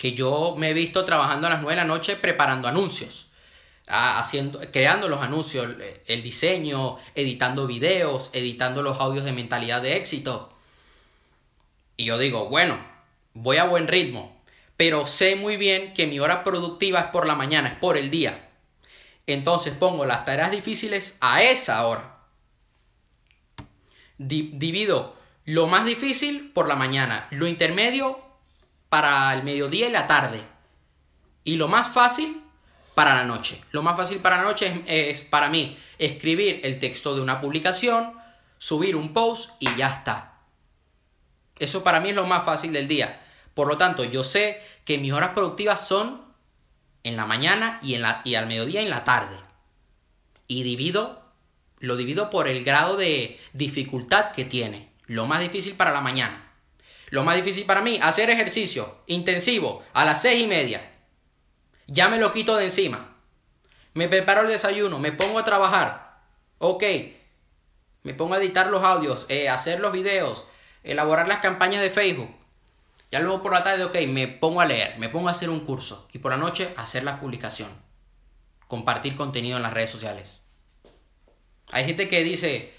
que 0.00 0.14
yo 0.14 0.54
me 0.56 0.70
he 0.70 0.72
visto 0.72 1.04
trabajando 1.04 1.46
a 1.46 1.50
las 1.50 1.60
9 1.60 1.72
de 1.72 1.82
la 1.82 1.84
noche 1.86 2.16
preparando 2.16 2.68
anuncios, 2.68 3.32
haciendo, 3.86 4.58
creando 4.72 5.10
los 5.10 5.20
anuncios, 5.20 5.68
el 6.06 6.22
diseño, 6.22 6.96
editando 7.14 7.66
videos, 7.66 8.30
editando 8.32 8.80
los 8.80 8.98
audios 8.98 9.26
de 9.26 9.32
mentalidad 9.32 9.82
de 9.82 9.98
éxito. 9.98 10.56
Y 11.98 12.06
yo 12.06 12.16
digo, 12.16 12.48
bueno, 12.48 12.78
voy 13.34 13.58
a 13.58 13.64
buen 13.64 13.88
ritmo, 13.88 14.42
pero 14.78 15.04
sé 15.04 15.36
muy 15.36 15.58
bien 15.58 15.92
que 15.92 16.06
mi 16.06 16.18
hora 16.18 16.44
productiva 16.44 17.00
es 17.00 17.06
por 17.08 17.26
la 17.26 17.34
mañana, 17.34 17.68
es 17.68 17.74
por 17.74 17.98
el 17.98 18.10
día. 18.10 18.48
Entonces 19.26 19.74
pongo 19.74 20.06
las 20.06 20.24
tareas 20.24 20.50
difíciles 20.50 21.18
a 21.20 21.42
esa 21.42 21.86
hora. 21.86 22.20
divido 24.16 25.14
lo 25.44 25.66
más 25.66 25.84
difícil 25.84 26.52
por 26.54 26.68
la 26.68 26.76
mañana, 26.76 27.28
lo 27.32 27.46
intermedio 27.46 28.29
para 28.90 29.32
el 29.32 29.44
mediodía 29.44 29.88
y 29.88 29.92
la 29.92 30.06
tarde. 30.06 30.42
Y 31.44 31.56
lo 31.56 31.68
más 31.68 31.88
fácil 31.88 32.42
para 32.94 33.14
la 33.14 33.24
noche. 33.24 33.64
Lo 33.70 33.82
más 33.82 33.96
fácil 33.96 34.18
para 34.18 34.36
la 34.36 34.42
noche 34.42 34.84
es, 34.86 35.22
para 35.22 35.48
mí 35.48 35.78
escribir 35.98 36.60
el 36.64 36.78
texto 36.78 37.14
de 37.14 37.22
una 37.22 37.40
publicación, 37.40 38.12
subir 38.58 38.96
un 38.96 39.14
post 39.14 39.52
y 39.58 39.74
ya 39.76 39.88
está. 39.88 40.34
Eso 41.58 41.82
para 41.82 42.00
mí 42.00 42.10
es 42.10 42.16
lo 42.16 42.26
más 42.26 42.44
fácil 42.44 42.72
del 42.72 42.88
día. 42.88 43.22
Por 43.54 43.68
lo 43.68 43.78
tanto, 43.78 44.04
yo 44.04 44.24
sé 44.24 44.60
que 44.84 44.98
mis 44.98 45.12
horas 45.12 45.30
productivas 45.30 45.86
son 45.86 46.22
en 47.02 47.16
la 47.16 47.26
mañana 47.26 47.78
y, 47.82 47.94
en 47.94 48.02
la, 48.02 48.22
y 48.24 48.34
al 48.34 48.46
mediodía 48.46 48.82
y 48.82 48.84
en 48.84 48.90
la 48.90 49.04
tarde. 49.04 49.36
Y 50.46 50.62
divido, 50.62 51.22
lo 51.78 51.96
divido 51.96 52.28
por 52.28 52.48
el 52.48 52.64
grado 52.64 52.96
de 52.96 53.38
dificultad 53.52 54.32
que 54.32 54.44
tiene. 54.44 54.92
Lo 55.06 55.26
más 55.26 55.40
difícil 55.40 55.74
para 55.74 55.92
la 55.92 56.00
mañana. 56.00 56.49
Lo 57.10 57.24
más 57.24 57.36
difícil 57.36 57.66
para 57.66 57.82
mí, 57.82 57.98
hacer 58.02 58.30
ejercicio 58.30 59.02
intensivo 59.06 59.82
a 59.92 60.04
las 60.04 60.22
seis 60.22 60.42
y 60.42 60.46
media. 60.46 60.80
Ya 61.86 62.08
me 62.08 62.18
lo 62.18 62.30
quito 62.30 62.56
de 62.56 62.66
encima. 62.66 63.16
Me 63.94 64.08
preparo 64.08 64.42
el 64.42 64.48
desayuno, 64.48 64.98
me 64.98 65.12
pongo 65.12 65.40
a 65.40 65.44
trabajar. 65.44 66.20
Ok. 66.58 66.84
Me 68.02 68.14
pongo 68.14 68.34
a 68.34 68.38
editar 68.38 68.68
los 68.68 68.82
audios, 68.82 69.26
eh, 69.28 69.48
hacer 69.48 69.80
los 69.80 69.92
videos, 69.92 70.46
elaborar 70.84 71.28
las 71.28 71.38
campañas 71.38 71.82
de 71.82 71.90
Facebook. 71.90 72.34
Ya 73.10 73.18
luego 73.18 73.42
por 73.42 73.52
la 73.52 73.64
tarde, 73.64 73.84
ok, 73.84 73.96
me 74.06 74.28
pongo 74.28 74.60
a 74.60 74.66
leer, 74.66 74.96
me 74.98 75.08
pongo 75.08 75.28
a 75.28 75.32
hacer 75.32 75.50
un 75.50 75.60
curso. 75.60 76.08
Y 76.12 76.18
por 76.18 76.30
la 76.30 76.38
noche, 76.38 76.72
hacer 76.76 77.02
la 77.02 77.20
publicación. 77.20 77.70
Compartir 78.68 79.16
contenido 79.16 79.56
en 79.56 79.64
las 79.64 79.74
redes 79.74 79.90
sociales. 79.90 80.38
Hay 81.72 81.84
gente 81.84 82.08
que 82.08 82.22
dice, 82.22 82.72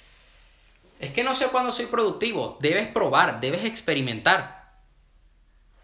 es 1.01 1.09
que 1.09 1.23
no 1.23 1.33
sé 1.33 1.47
cuándo 1.47 1.71
soy 1.71 1.87
productivo. 1.87 2.57
Debes 2.61 2.87
probar, 2.87 3.39
debes 3.41 3.65
experimentar. 3.65 4.61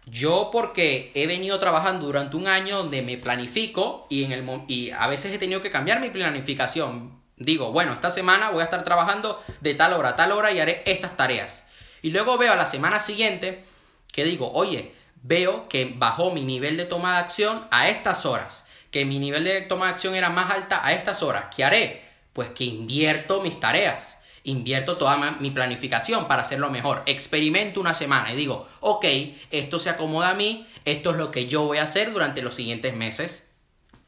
Yo 0.06 0.50
porque 0.52 1.10
he 1.14 1.26
venido 1.26 1.58
trabajando 1.58 2.06
durante 2.06 2.36
un 2.36 2.46
año 2.46 2.78
donde 2.78 3.02
me 3.02 3.18
planifico 3.18 4.06
y, 4.08 4.24
en 4.24 4.32
el, 4.32 4.48
y 4.68 4.90
a 4.90 5.06
veces 5.08 5.34
he 5.34 5.38
tenido 5.38 5.60
que 5.60 5.70
cambiar 5.70 6.00
mi 6.00 6.08
planificación. 6.08 7.20
Digo, 7.36 7.72
bueno, 7.72 7.92
esta 7.92 8.10
semana 8.10 8.50
voy 8.50 8.60
a 8.60 8.64
estar 8.64 8.84
trabajando 8.84 9.42
de 9.60 9.74
tal 9.74 9.92
hora 9.92 10.10
a 10.10 10.16
tal 10.16 10.32
hora 10.32 10.52
y 10.52 10.60
haré 10.60 10.82
estas 10.86 11.16
tareas. 11.16 11.64
Y 12.00 12.10
luego 12.10 12.38
veo 12.38 12.52
a 12.52 12.56
la 12.56 12.64
semana 12.64 13.00
siguiente 13.00 13.64
que 14.12 14.24
digo, 14.24 14.50
oye, 14.52 14.94
veo 15.22 15.68
que 15.68 15.94
bajó 15.96 16.30
mi 16.30 16.44
nivel 16.44 16.76
de 16.76 16.86
toma 16.86 17.14
de 17.14 17.18
acción 17.18 17.66
a 17.72 17.88
estas 17.88 18.24
horas, 18.24 18.66
que 18.92 19.04
mi 19.04 19.18
nivel 19.18 19.44
de 19.44 19.62
toma 19.62 19.86
de 19.86 19.92
acción 19.92 20.14
era 20.14 20.30
más 20.30 20.50
alta 20.50 20.84
a 20.86 20.92
estas 20.92 21.22
horas. 21.24 21.46
¿Qué 21.54 21.64
haré? 21.64 22.08
Pues 22.32 22.50
que 22.50 22.64
invierto 22.64 23.42
mis 23.42 23.58
tareas 23.58 24.17
invierto 24.44 24.96
toda 24.96 25.16
mi 25.32 25.50
planificación 25.50 26.28
para 26.28 26.42
hacerlo 26.42 26.70
mejor. 26.70 27.02
Experimento 27.06 27.80
una 27.80 27.94
semana 27.94 28.32
y 28.32 28.36
digo, 28.36 28.66
ok, 28.80 29.04
esto 29.50 29.78
se 29.78 29.90
acomoda 29.90 30.30
a 30.30 30.34
mí, 30.34 30.66
esto 30.84 31.10
es 31.10 31.16
lo 31.16 31.30
que 31.30 31.46
yo 31.46 31.64
voy 31.64 31.78
a 31.78 31.82
hacer 31.84 32.12
durante 32.12 32.42
los 32.42 32.54
siguientes 32.54 32.94
meses. 32.94 33.50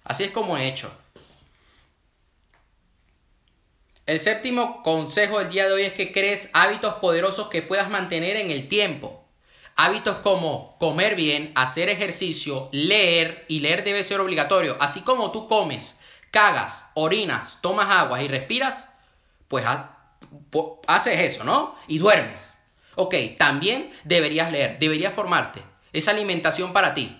Así 0.04 0.24
es 0.24 0.30
como 0.30 0.56
he 0.56 0.66
hecho. 0.66 0.90
El 4.06 4.18
séptimo 4.18 4.82
consejo 4.82 5.38
del 5.38 5.50
día 5.50 5.66
de 5.66 5.72
hoy 5.72 5.82
es 5.82 5.92
que 5.92 6.10
crees 6.10 6.50
hábitos 6.52 6.94
poderosos 6.94 7.46
que 7.46 7.62
puedas 7.62 7.90
mantener 7.90 8.36
en 8.36 8.50
el 8.50 8.66
tiempo. 8.66 9.24
Hábitos 9.76 10.16
como 10.16 10.76
comer 10.78 11.14
bien, 11.14 11.52
hacer 11.54 11.88
ejercicio, 11.88 12.68
leer, 12.72 13.44
y 13.46 13.60
leer 13.60 13.84
debe 13.84 14.02
ser 14.02 14.20
obligatorio. 14.20 14.76
Así 14.80 15.02
como 15.02 15.30
tú 15.30 15.46
comes, 15.46 15.98
cagas, 16.32 16.86
orinas, 16.94 17.60
tomas 17.62 17.88
agua 17.88 18.20
y 18.20 18.26
respiras, 18.26 18.88
pues 19.48 19.64
haces 20.86 21.18
eso, 21.18 21.44
¿no? 21.44 21.74
Y 21.86 21.98
duermes. 21.98 22.56
Ok, 22.96 23.14
también 23.38 23.90
deberías 24.04 24.50
leer, 24.50 24.78
deberías 24.78 25.12
formarte. 25.12 25.62
Es 25.92 26.08
alimentación 26.08 26.72
para 26.72 26.94
ti. 26.94 27.16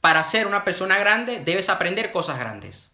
Para 0.00 0.22
ser 0.22 0.46
una 0.46 0.64
persona 0.64 0.98
grande 0.98 1.40
debes 1.40 1.68
aprender 1.68 2.10
cosas 2.10 2.38
grandes. 2.38 2.90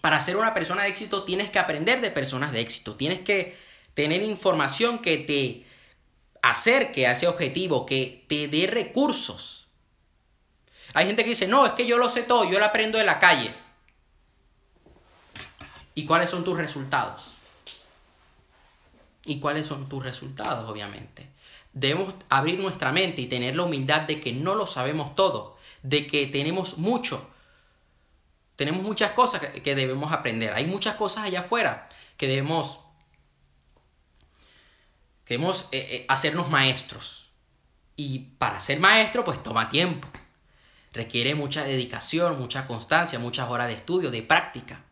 Para 0.00 0.20
ser 0.20 0.36
una 0.36 0.52
persona 0.52 0.82
de 0.82 0.88
éxito 0.88 1.24
tienes 1.24 1.50
que 1.50 1.58
aprender 1.58 2.00
de 2.00 2.10
personas 2.10 2.52
de 2.52 2.60
éxito. 2.60 2.96
Tienes 2.96 3.20
que 3.20 3.56
tener 3.94 4.22
información 4.22 4.98
que 4.98 5.18
te 5.18 5.66
acerque 6.42 7.06
a 7.06 7.12
ese 7.12 7.26
objetivo, 7.26 7.86
que 7.86 8.26
te 8.28 8.48
dé 8.48 8.66
recursos. 8.66 9.68
Hay 10.92 11.06
gente 11.06 11.24
que 11.24 11.30
dice, 11.30 11.48
no, 11.48 11.64
es 11.64 11.72
que 11.72 11.86
yo 11.86 11.96
lo 11.96 12.08
sé 12.08 12.22
todo, 12.22 12.48
yo 12.50 12.58
lo 12.58 12.66
aprendo 12.66 12.98
de 12.98 13.04
la 13.04 13.18
calle. 13.18 13.54
¿Y 15.94 16.04
cuáles 16.04 16.30
son 16.30 16.44
tus 16.44 16.56
resultados? 16.56 17.33
Y 19.26 19.40
cuáles 19.40 19.66
son 19.66 19.88
tus 19.88 20.02
resultados, 20.04 20.68
obviamente. 20.70 21.28
Debemos 21.72 22.14
abrir 22.28 22.58
nuestra 22.58 22.92
mente 22.92 23.22
y 23.22 23.26
tener 23.26 23.56
la 23.56 23.64
humildad 23.64 24.02
de 24.02 24.20
que 24.20 24.32
no 24.32 24.54
lo 24.54 24.66
sabemos 24.66 25.14
todo, 25.14 25.56
de 25.82 26.06
que 26.06 26.26
tenemos 26.26 26.78
mucho, 26.78 27.28
tenemos 28.56 28.82
muchas 28.82 29.12
cosas 29.12 29.40
que 29.40 29.74
debemos 29.74 30.12
aprender. 30.12 30.52
Hay 30.54 30.66
muchas 30.66 30.94
cosas 30.94 31.24
allá 31.24 31.40
afuera 31.40 31.88
que 32.16 32.28
debemos, 32.28 32.80
debemos 35.26 35.68
eh, 35.72 35.86
eh, 35.90 36.06
hacernos 36.08 36.50
maestros. 36.50 37.30
Y 37.96 38.20
para 38.38 38.60
ser 38.60 38.80
maestro, 38.80 39.24
pues 39.24 39.42
toma 39.42 39.68
tiempo. 39.68 40.08
Requiere 40.92 41.34
mucha 41.34 41.64
dedicación, 41.64 42.38
mucha 42.38 42.66
constancia, 42.66 43.18
muchas 43.18 43.48
horas 43.50 43.68
de 43.68 43.74
estudio, 43.74 44.10
de 44.10 44.22
práctica. 44.22 44.84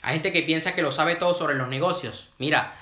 Hay 0.00 0.14
gente 0.14 0.32
que 0.32 0.42
piensa 0.42 0.74
que 0.74 0.82
lo 0.82 0.92
sabe 0.92 1.16
todo 1.16 1.34
sobre 1.34 1.54
los 1.54 1.68
negocios. 1.68 2.30
Mira, 2.38 2.74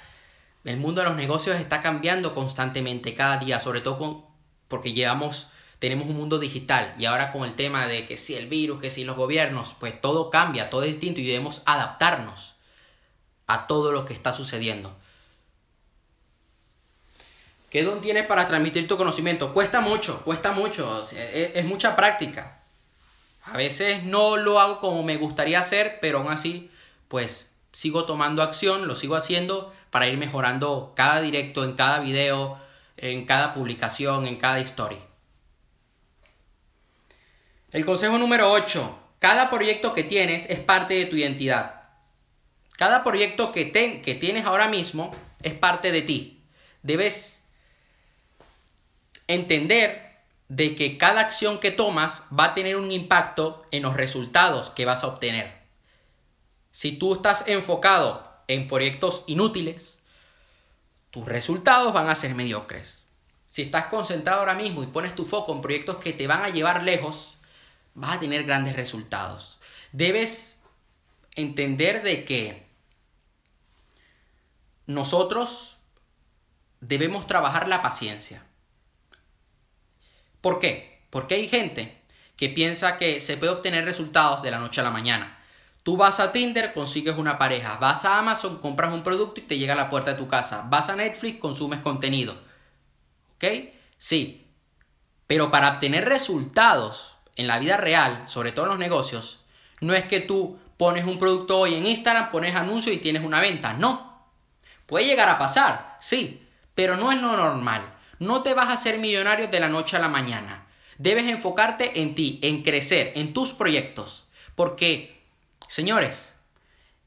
el 0.65 0.79
mundo 0.79 1.03
de 1.03 1.09
los 1.09 1.17
negocios 1.17 1.61
está 1.61 1.83
cambiando 1.83 2.35
constantemente 2.35 3.15
cada 3.15 3.37
día, 3.37 3.61
sobre 3.61 3.83
todo 3.83 3.99
con, 3.99 4.25
porque 4.69 4.93
llevamos, 4.93 5.49
tenemos 5.79 6.09
un 6.09 6.17
mundo 6.17 6.39
digital 6.39 6.95
y 6.99 7.05
ahora 7.05 7.31
con 7.31 7.45
el 7.45 7.55
tema 7.55 7.87
de 7.87 8.07
que 8.07 8.17
si 8.17 8.35
el 8.35 8.49
virus, 8.49 8.81
que 8.81 8.91
si 8.91 9.05
los 9.05 9.17
gobiernos, 9.17 9.77
pues 9.79 10.01
todo 10.01 10.31
cambia, 10.31 10.71
todo 10.71 10.83
es 10.83 10.93
distinto 10.93 11.21
y 11.21 11.27
debemos 11.27 11.63
adaptarnos 11.67 12.55
a 13.47 13.67
todo 13.67 13.93
lo 13.93 14.07
que 14.07 14.15
está 14.15 14.33
sucediendo. 14.33 14.97
¿Qué 17.69 17.83
don 17.83 18.01
tienes 18.01 18.25
para 18.27 18.47
transmitir 18.47 18.87
tu 18.89 18.97
conocimiento? 18.97 19.53
Cuesta 19.53 19.81
mucho, 19.81 20.23
cuesta 20.25 20.53
mucho, 20.53 21.05
es 21.13 21.65
mucha 21.65 21.97
práctica. 21.97 22.61
A 23.43 23.57
veces 23.57 24.05
no 24.05 24.37
lo 24.37 24.61
hago 24.61 24.79
como 24.79 25.03
me 25.03 25.17
gustaría 25.17 25.59
hacer, 25.59 25.99
pero 26.01 26.19
aún 26.19 26.33
así, 26.33 26.71
pues 27.09 27.51
sigo 27.73 28.05
tomando 28.05 28.43
acción, 28.43 28.87
lo 28.87 28.95
sigo 28.95 29.17
haciendo 29.17 29.75
para 29.95 30.09
ir 30.09 30.19
mejorando 30.19 30.93
cada 30.97 31.21
directo, 31.21 31.63
en 31.63 31.75
cada 31.75 32.01
video, 32.01 32.59
en 32.97 33.27
cada 33.27 33.55
publicación, 33.55 34.27
en 34.27 34.35
cada 34.35 34.59
historia. 34.59 34.99
El 37.71 37.85
consejo 37.87 38.19
número 38.19 38.51
8. 38.51 38.99
Cada 39.21 39.51
proyecto 39.51 39.95
que 39.95 40.03
tienes 40.03 40.51
es 40.51 40.59
parte 40.59 40.95
de 40.95 41.07
tu 41.07 41.15
identidad. 41.15 41.83
Cada 42.77 43.05
proyecto 43.05 43.53
que, 43.53 43.71
que 43.71 44.15
tienes 44.17 44.47
ahora 44.47 44.67
mismo 44.67 45.13
es 45.45 45.53
parte 45.53 45.93
de 45.93 46.03
ti. 46.03 46.43
Debes 46.83 47.45
entender 49.29 50.25
de 50.49 50.75
que 50.75 50.99
cada 50.99 51.21
acción 51.21 51.61
que 51.61 51.71
tomas 51.71 52.25
va 52.37 52.47
a 52.47 52.55
tener 52.55 52.75
un 52.75 52.91
impacto 52.91 53.63
en 53.71 53.85
los 53.85 53.95
resultados 53.95 54.71
que 54.71 54.87
vas 54.87 55.05
a 55.05 55.07
obtener. 55.07 55.57
Si 56.73 56.99
tú 56.99 57.15
estás 57.15 57.47
enfocado 57.47 58.34
en 58.49 58.69
proyectos 58.69 59.25
inútiles, 59.27 59.99
tus 61.11 61.27
resultados 61.27 61.93
van 61.93 62.09
a 62.09 62.15
ser 62.15 62.35
mediocres. 62.35 63.05
Si 63.47 63.63
estás 63.63 63.87
concentrado 63.87 64.41
ahora 64.41 64.55
mismo 64.55 64.83
y 64.83 64.89
pones 64.89 65.15
tu 65.15 65.25
foco 65.25 65.53
en 65.53 65.61
proyectos 65.61 65.99
que 65.99 66.13
te 66.13 66.27
van 66.27 66.43
a 66.43 66.49
llevar 66.49 66.83
lejos, 66.83 67.37
vas 67.95 68.17
a 68.17 68.21
tener 68.21 68.45
grandes 68.45 68.75
resultados. 68.75 69.59
Debes 69.93 70.63
entender 71.37 72.03
de 72.03 72.25
que 72.25 72.67
nosotros 74.87 75.79
debemos 76.81 77.27
trabajar 77.27 77.69
la 77.69 77.81
paciencia. 77.81 78.45
¿Por 80.41 80.59
qué? 80.59 81.03
Porque 81.11 81.37
hay 81.37 81.49
gente 81.49 81.97
que 82.37 82.49
piensa 82.49 82.97
que 82.97 83.21
se 83.21 83.37
puede 83.37 83.53
obtener 83.53 83.85
resultados 83.85 84.43
de 84.43 84.51
la 84.51 84.59
noche 84.59 84.81
a 84.81 84.85
la 84.85 84.91
mañana. 84.91 85.34
Tú 85.85 85.99
vas 85.99 86.19
a 86.19 86.33
Tinder, 86.33 86.73
consigues 86.73 87.19
una 87.19 87.37
pareja. 87.37 87.77
Vas 87.77 88.07
a 88.07 88.19
Amazon, 88.19 88.59
compras 88.59 88.93
un 88.93 89.03
producto 89.03 89.41
y 89.41 89.45
te 89.45 89.59
llega 89.59 89.75
a 89.75 89.77
la 89.77 89.91
puerta 89.91 90.13
de 90.13 90.17
tu 90.17 90.27
casa. 90.27 90.67
Vas 90.71 90.89
a 90.89 90.97
Netflix, 90.97 91.39
consumes 91.39 91.81
contenido. 91.81 92.35
¿Ok? 93.37 93.45
Sí. 93.99 94.49
Pero 95.27 95.51
para 95.51 95.75
obtener 95.75 96.07
resultados 96.07 97.17
en 97.37 97.47
la 97.47 97.59
vida 97.59 97.77
real, 97.77 98.27
sobre 98.27 98.51
todo 98.51 98.65
en 98.65 98.71
los 98.71 98.79
negocios, 98.79 99.41
no 99.81 99.93
es 99.95 100.05
que 100.05 100.21
tú 100.21 100.59
pones 100.79 101.05
un 101.05 101.19
producto 101.19 101.59
hoy 101.59 101.75
en 101.75 101.85
Instagram, 101.85 102.31
pones 102.31 102.57
anuncio 102.57 102.91
y 102.91 102.97
tienes 102.97 103.23
una 103.23 103.41
venta. 103.41 103.75
No. 103.75 104.25
Puede 104.87 105.05
llegar 105.05 105.29
a 105.29 105.39
pasar, 105.39 105.99
sí, 106.01 106.47
pero 106.75 106.97
no 106.97 107.13
es 107.13 107.21
lo 107.21 107.37
normal. 107.37 107.83
No 108.19 108.43
te 108.43 108.55
vas 108.55 108.69
a 108.69 108.75
hacer 108.75 108.99
millonario 108.99 109.49
de 109.49 109.61
la 109.61 109.69
noche 109.69 109.99
a 109.99 110.01
la 110.01 110.09
mañana. 110.09 110.67
Debes 110.97 111.27
enfocarte 111.27 112.01
en 112.01 112.15
ti, 112.15 112.39
en 112.43 112.63
crecer, 112.63 113.13
en 113.17 113.35
tus 113.35 113.53
proyectos. 113.53 114.25
Porque 114.55 115.24
Señores, 115.75 116.37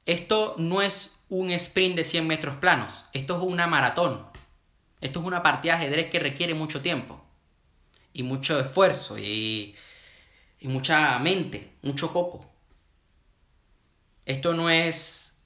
esto 0.06 0.56
no 0.58 0.82
es 0.82 1.20
un 1.30 1.52
sprint 1.52 1.96
de 1.96 2.04
100 2.04 2.28
metros 2.28 2.58
planos, 2.58 3.06
esto 3.14 3.38
es 3.38 3.42
una 3.42 3.66
maratón. 3.66 4.28
Esto 5.00 5.22
es 5.22 5.26
una 5.26 5.42
partida 5.42 5.78
de 5.78 5.86
ajedrez 5.86 6.10
que 6.10 6.20
requiere 6.20 6.54
mucho 6.54 6.82
tiempo 6.82 7.24
y 8.12 8.24
mucho 8.24 8.60
esfuerzo 8.60 9.18
y, 9.18 9.74
mucha 10.64 11.18
mente, 11.20 11.76
mucho 11.82 12.12
coco. 12.12 12.46
Esto 14.26 14.54
no 14.54 14.70
es 14.70 15.38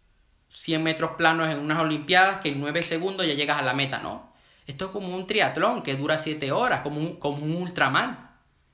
100 0.50 0.82
metros 0.82 1.12
planos 1.12 1.48
en 1.48 1.60
unas 1.60 1.78
Olimpiadas 1.78 2.38
que 2.42 2.50
en 2.50 2.60
9 2.60 2.82
segundos 2.82 3.28
ya 3.28 3.36
llegas 3.36 3.60
a 3.60 3.62
la 3.62 3.76
meta, 3.76 4.00
no. 4.00 4.34
Esto 4.66 4.86
es 4.86 4.92
como 4.92 5.16
un 5.16 5.28
triatlón 5.28 5.84
que 5.84 5.96
dura 5.96 6.18
7 6.18 6.52
horas, 6.52 6.82
como 6.82 7.00
un, 7.00 7.18
como 7.18 7.46
un 7.46 7.54
Ultraman 7.54 8.32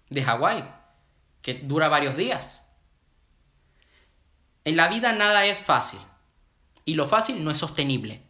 de 0.09 0.23
Hawái, 0.23 0.63
que 1.41 1.55
dura 1.55 1.89
varios 1.89 2.15
días. 2.15 2.66
En 4.67 4.75
la 4.75 4.89
vida 4.89 5.13
nada 5.13 5.45
es 5.45 5.59
fácil 5.59 5.97
y 6.83 6.95
lo 6.95 7.07
fácil 7.07 7.41
no 7.41 7.51
es 7.51 7.57
sostenible. 7.57 8.21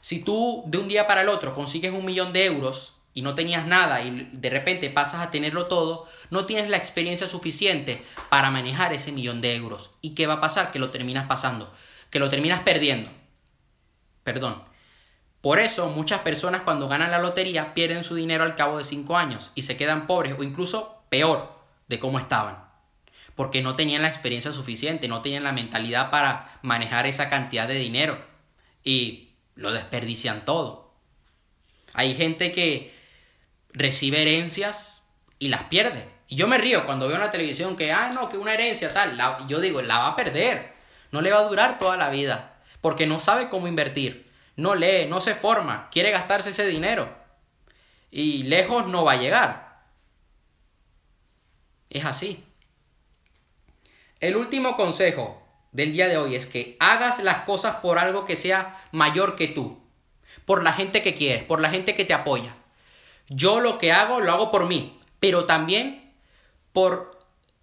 Si 0.00 0.22
tú 0.22 0.62
de 0.68 0.78
un 0.78 0.86
día 0.86 1.08
para 1.08 1.22
el 1.22 1.28
otro 1.28 1.52
consigues 1.52 1.90
un 1.90 2.04
millón 2.04 2.32
de 2.32 2.44
euros 2.44 2.94
y 3.12 3.22
no 3.22 3.34
tenías 3.34 3.66
nada 3.66 4.02
y 4.02 4.30
de 4.32 4.50
repente 4.50 4.88
pasas 4.88 5.22
a 5.22 5.32
tenerlo 5.32 5.66
todo, 5.66 6.06
no 6.30 6.46
tienes 6.46 6.70
la 6.70 6.76
experiencia 6.76 7.26
suficiente 7.26 8.04
para 8.28 8.52
manejar 8.52 8.92
ese 8.92 9.10
millón 9.10 9.40
de 9.40 9.56
euros. 9.56 9.96
¿Y 10.00 10.10
qué 10.14 10.28
va 10.28 10.34
a 10.34 10.40
pasar? 10.40 10.70
Que 10.70 10.78
lo 10.78 10.92
terminas 10.92 11.26
pasando. 11.26 11.68
que 12.08 12.20
lo 12.20 12.28
terminas 12.28 12.60
perdiendo. 12.60 13.10
Perdón. 14.22 14.62
Por 15.40 15.58
eso 15.58 15.88
muchas 15.88 16.20
personas 16.20 16.62
cuando 16.62 16.86
ganan 16.86 17.10
la 17.10 17.18
lotería 17.18 17.74
pierden 17.74 18.04
su 18.04 18.14
dinero 18.14 18.44
al 18.44 18.54
cabo 18.54 18.78
de 18.78 18.84
5 18.84 19.16
años 19.16 19.50
y 19.56 19.62
se 19.62 19.76
quedan 19.76 20.06
pobres 20.06 20.36
o 20.38 20.44
incluso 20.44 21.02
peor 21.08 21.52
de 21.88 21.98
cómo 21.98 22.20
estaban. 22.20 22.69
Porque 23.40 23.62
no 23.62 23.74
tenían 23.74 24.02
la 24.02 24.08
experiencia 24.08 24.52
suficiente, 24.52 25.08
no 25.08 25.22
tenían 25.22 25.44
la 25.44 25.52
mentalidad 25.52 26.10
para 26.10 26.52
manejar 26.60 27.06
esa 27.06 27.30
cantidad 27.30 27.66
de 27.66 27.76
dinero 27.76 28.22
y 28.84 29.30
lo 29.54 29.72
desperdician 29.72 30.44
todo. 30.44 30.92
Hay 31.94 32.14
gente 32.14 32.52
que 32.52 32.94
recibe 33.72 34.20
herencias 34.20 35.00
y 35.38 35.48
las 35.48 35.62
pierde. 35.64 36.06
Y 36.28 36.36
yo 36.36 36.48
me 36.48 36.58
río 36.58 36.84
cuando 36.84 37.06
veo 37.06 37.16
en 37.16 37.22
la 37.22 37.30
televisión 37.30 37.76
que, 37.76 37.92
ah, 37.92 38.10
no, 38.12 38.28
que 38.28 38.36
una 38.36 38.52
herencia 38.52 38.92
tal. 38.92 39.18
yo 39.48 39.58
digo, 39.58 39.80
la 39.80 39.96
va 39.96 40.08
a 40.08 40.16
perder. 40.16 40.74
No 41.10 41.22
le 41.22 41.32
va 41.32 41.38
a 41.38 41.48
durar 41.48 41.78
toda 41.78 41.96
la 41.96 42.10
vida. 42.10 42.60
Porque 42.82 43.06
no 43.06 43.18
sabe 43.18 43.48
cómo 43.48 43.68
invertir. 43.68 44.30
No 44.56 44.74
lee, 44.74 45.06
no 45.08 45.18
se 45.18 45.34
forma. 45.34 45.88
Quiere 45.90 46.10
gastarse 46.10 46.50
ese 46.50 46.66
dinero. 46.66 47.08
Y 48.10 48.42
lejos 48.42 48.86
no 48.86 49.02
va 49.02 49.12
a 49.12 49.16
llegar. 49.16 49.80
Es 51.88 52.04
así. 52.04 52.44
El 54.20 54.36
último 54.36 54.76
consejo 54.76 55.42
del 55.72 55.92
día 55.92 56.06
de 56.06 56.18
hoy 56.18 56.36
es 56.36 56.46
que 56.46 56.76
hagas 56.78 57.22
las 57.22 57.44
cosas 57.44 57.76
por 57.76 57.98
algo 57.98 58.26
que 58.26 58.36
sea 58.36 58.78
mayor 58.92 59.34
que 59.34 59.48
tú. 59.48 59.80
Por 60.44 60.62
la 60.62 60.72
gente 60.72 61.00
que 61.00 61.14
quieres, 61.14 61.42
por 61.44 61.60
la 61.60 61.70
gente 61.70 61.94
que 61.94 62.04
te 62.04 62.12
apoya. 62.12 62.54
Yo 63.28 63.60
lo 63.60 63.78
que 63.78 63.92
hago 63.92 64.20
lo 64.20 64.32
hago 64.32 64.50
por 64.50 64.66
mí, 64.66 65.00
pero 65.20 65.46
también 65.46 66.12
por 66.72 67.18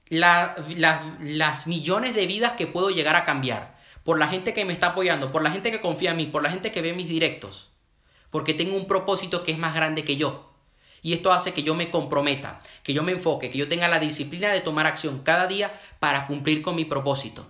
las 0.09 1.67
millones 1.67 2.15
de 2.15 2.25
vidas 2.25 2.53
que 2.53 2.65
puedo 2.65 2.89
llegar 2.89 3.15
a 3.15 3.25
cambiar, 3.25 3.77
por 4.03 4.17
la 4.17 4.27
gente 4.27 4.53
que 4.53 4.65
me 4.65 4.73
está 4.73 4.87
apoyando, 4.87 5.31
por 5.31 5.43
la 5.43 5.51
gente 5.51 5.69
que 5.69 5.81
confía 5.81 6.11
en 6.11 6.17
mí, 6.17 6.25
por 6.25 6.41
la 6.41 6.49
gente 6.49 6.71
que 6.71 6.81
ve 6.81 6.93
mis 6.93 7.09
directos, 7.09 7.69
porque 8.29 8.53
tengo 8.53 8.77
un 8.77 8.87
propósito 8.87 9.43
que 9.43 9.51
es 9.51 9.57
más 9.57 9.75
grande 9.75 10.03
que 10.03 10.15
yo. 10.15 10.46
Y 11.01 11.13
esto 11.13 11.31
hace 11.31 11.53
que 11.53 11.63
yo 11.63 11.75
me 11.75 11.89
comprometa, 11.89 12.61
que 12.83 12.93
yo 12.93 13.03
me 13.03 13.11
enfoque, 13.11 13.49
que 13.49 13.57
yo 13.57 13.67
tenga 13.67 13.87
la 13.87 13.99
disciplina 13.99 14.51
de 14.51 14.61
tomar 14.61 14.87
acción 14.87 15.21
cada 15.23 15.47
día 15.47 15.71
para 15.99 16.27
cumplir 16.27 16.61
con 16.61 16.75
mi 16.75 16.85
propósito. 16.85 17.47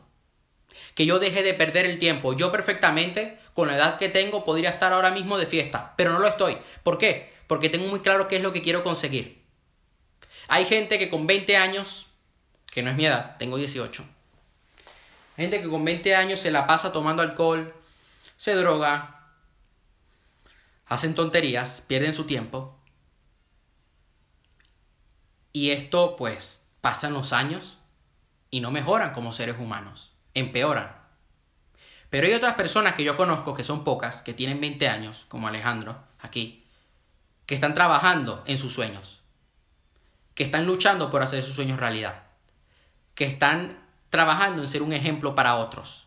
Que 0.96 1.06
yo 1.06 1.20
deje 1.20 1.44
de 1.44 1.54
perder 1.54 1.86
el 1.86 2.00
tiempo. 2.00 2.34
Yo 2.34 2.52
perfectamente, 2.52 3.40
con 3.54 3.68
la 3.68 3.76
edad 3.76 3.98
que 3.98 4.10
tengo, 4.10 4.46
podría 4.46 4.70
estar 4.70 4.94
ahora 4.94 5.12
mismo 5.12 5.38
de 5.38 5.46
fiesta, 5.46 5.94
pero 5.96 6.12
no 6.12 6.20
lo 6.20 6.28
estoy. 6.28 6.58
¿Por 6.84 6.98
qué? 6.98 7.34
Porque 7.48 7.70
tengo 7.70 7.88
muy 7.88 8.02
claro 8.02 8.28
qué 8.28 8.38
es 8.38 8.42
lo 8.42 8.52
que 8.52 8.62
quiero 8.62 8.84
conseguir. 8.84 9.44
Hay 10.48 10.66
gente 10.66 11.00
que 11.00 11.10
con 11.10 11.28
20 11.28 11.58
años, 11.58 12.08
que 12.72 12.82
no 12.82 12.90
es 12.90 12.96
mi 12.96 13.06
edad, 13.06 13.38
tengo 13.38 13.58
18. 13.58 14.04
Gente 15.36 15.62
que 15.62 15.70
con 15.70 15.86
20 15.86 16.16
años 16.16 16.40
se 16.40 16.52
la 16.52 16.66
pasa 16.66 16.92
tomando 16.92 17.22
alcohol, 17.22 17.74
se 18.38 18.56
droga, 18.56 19.30
hacen 20.86 21.16
tonterías, 21.16 21.84
pierden 21.86 22.14
su 22.14 22.26
tiempo. 22.26 22.77
Y 25.54 25.72
esto 25.72 26.16
pues 26.16 26.66
pasan 26.82 27.14
los 27.14 27.34
años 27.34 27.80
y 28.52 28.62
no 28.62 28.72
mejoran 28.72 29.14
como 29.14 29.32
seres 29.32 29.58
humanos, 29.60 30.12
empeoran. 30.34 30.96
Pero 32.10 32.28
hay 32.28 32.34
otras 32.34 32.54
personas 32.54 32.96
que 32.96 33.04
yo 33.04 33.18
conozco, 33.18 33.54
que 33.54 33.64
son 33.64 33.84
pocas, 33.84 34.22
que 34.22 34.34
tienen 34.34 34.62
20 34.62 34.88
años, 34.88 35.26
como 35.28 35.48
Alejandro, 35.48 35.98
aquí, 36.20 36.66
que 37.46 37.56
están 37.56 37.74
trabajando 37.74 38.44
en 38.48 38.58
sus 38.58 38.74
sueños 38.74 39.18
que 40.38 40.44
están 40.44 40.68
luchando 40.68 41.10
por 41.10 41.24
hacer 41.24 41.42
sus 41.42 41.56
sueños 41.56 41.80
realidad, 41.80 42.22
que 43.16 43.26
están 43.26 43.84
trabajando 44.12 44.62
en 44.62 44.68
ser 44.68 44.84
un 44.84 44.94
ejemplo 44.94 45.34
para 45.34 45.56
otros. 45.56 46.06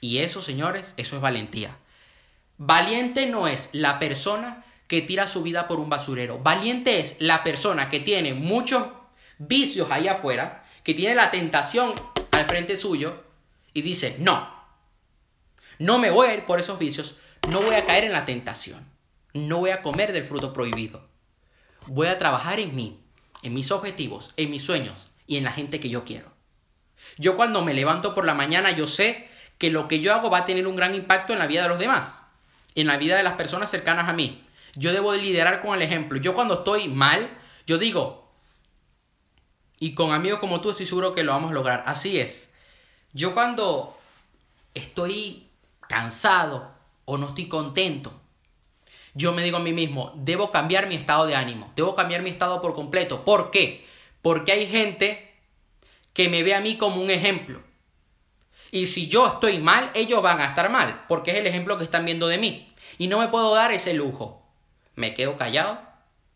Y 0.00 0.20
eso, 0.20 0.40
señores, 0.40 0.94
eso 0.96 1.16
es 1.16 1.20
valentía. 1.20 1.76
Valiente 2.56 3.26
no 3.26 3.48
es 3.48 3.68
la 3.72 3.98
persona 3.98 4.64
que 4.90 5.00
tira 5.00 5.26
su 5.26 5.42
vida 5.42 5.68
por 5.68 5.78
un 5.78 5.88
basurero. 5.88 6.40
Valiente 6.40 6.98
es 6.98 7.16
la 7.20 7.42
persona 7.42 7.88
que 7.88 8.00
tiene 8.00 8.34
muchos 8.34 8.88
vicios 9.38 9.90
ahí 9.90 10.08
afuera, 10.08 10.66
que 10.82 10.92
tiene 10.92 11.14
la 11.14 11.30
tentación 11.30 11.94
al 12.32 12.44
frente 12.44 12.76
suyo 12.76 13.22
y 13.72 13.80
dice, 13.80 14.16
no, 14.18 14.52
no 15.78 15.98
me 15.98 16.10
voy 16.10 16.26
a 16.28 16.34
ir 16.34 16.44
por 16.44 16.58
esos 16.58 16.78
vicios, 16.78 17.16
no 17.48 17.62
voy 17.62 17.76
a 17.76 17.86
caer 17.86 18.04
en 18.04 18.12
la 18.12 18.26
tentación, 18.26 18.86
no 19.32 19.60
voy 19.60 19.70
a 19.70 19.80
comer 19.80 20.12
del 20.12 20.24
fruto 20.24 20.52
prohibido 20.52 21.08
voy 21.86 22.08
a 22.08 22.18
trabajar 22.18 22.60
en 22.60 22.74
mí, 22.74 23.00
en 23.42 23.54
mis 23.54 23.70
objetivos, 23.70 24.32
en 24.36 24.50
mis 24.50 24.64
sueños 24.64 25.08
y 25.26 25.36
en 25.36 25.44
la 25.44 25.52
gente 25.52 25.80
que 25.80 25.88
yo 25.88 26.04
quiero. 26.04 26.32
Yo 27.16 27.36
cuando 27.36 27.64
me 27.64 27.74
levanto 27.74 28.14
por 28.14 28.24
la 28.24 28.34
mañana, 28.34 28.70
yo 28.70 28.86
sé 28.86 29.28
que 29.58 29.70
lo 29.70 29.88
que 29.88 30.00
yo 30.00 30.14
hago 30.14 30.30
va 30.30 30.38
a 30.38 30.44
tener 30.44 30.66
un 30.66 30.76
gran 30.76 30.94
impacto 30.94 31.32
en 31.32 31.38
la 31.38 31.46
vida 31.46 31.62
de 31.62 31.68
los 31.68 31.78
demás, 31.78 32.22
en 32.74 32.86
la 32.86 32.96
vida 32.96 33.16
de 33.16 33.22
las 33.22 33.34
personas 33.34 33.70
cercanas 33.70 34.08
a 34.08 34.12
mí. 34.12 34.46
Yo 34.74 34.92
debo 34.92 35.12
de 35.12 35.18
liderar 35.18 35.60
con 35.60 35.74
el 35.74 35.82
ejemplo. 35.82 36.18
Yo 36.18 36.34
cuando 36.34 36.54
estoy 36.54 36.88
mal, 36.88 37.36
yo 37.66 37.78
digo, 37.78 38.32
y 39.78 39.94
con 39.94 40.12
amigos 40.12 40.38
como 40.38 40.60
tú 40.60 40.70
estoy 40.70 40.86
seguro 40.86 41.14
que 41.14 41.24
lo 41.24 41.32
vamos 41.32 41.50
a 41.50 41.54
lograr. 41.54 41.82
Así 41.86 42.20
es. 42.20 42.52
Yo 43.12 43.34
cuando 43.34 43.96
estoy 44.74 45.48
cansado 45.88 46.72
o 47.04 47.18
no 47.18 47.28
estoy 47.28 47.48
contento, 47.48 48.12
yo 49.14 49.32
me 49.32 49.42
digo 49.42 49.56
a 49.56 49.60
mí 49.60 49.72
mismo, 49.72 50.12
debo 50.16 50.50
cambiar 50.50 50.86
mi 50.86 50.94
estado 50.94 51.26
de 51.26 51.34
ánimo, 51.34 51.72
debo 51.74 51.94
cambiar 51.94 52.22
mi 52.22 52.30
estado 52.30 52.60
por 52.60 52.74
completo. 52.74 53.24
¿Por 53.24 53.50
qué? 53.50 53.86
Porque 54.22 54.52
hay 54.52 54.66
gente 54.66 55.34
que 56.12 56.28
me 56.28 56.42
ve 56.42 56.54
a 56.54 56.60
mí 56.60 56.76
como 56.76 57.00
un 57.00 57.10
ejemplo. 57.10 57.62
Y 58.70 58.86
si 58.86 59.08
yo 59.08 59.26
estoy 59.26 59.58
mal, 59.58 59.90
ellos 59.94 60.22
van 60.22 60.40
a 60.40 60.46
estar 60.46 60.70
mal, 60.70 61.04
porque 61.08 61.32
es 61.32 61.38
el 61.38 61.46
ejemplo 61.46 61.76
que 61.76 61.84
están 61.84 62.04
viendo 62.04 62.28
de 62.28 62.38
mí. 62.38 62.72
Y 62.98 63.08
no 63.08 63.18
me 63.18 63.28
puedo 63.28 63.54
dar 63.54 63.72
ese 63.72 63.94
lujo. 63.94 64.39
Me 65.00 65.14
quedo 65.14 65.34
callado, 65.34 65.80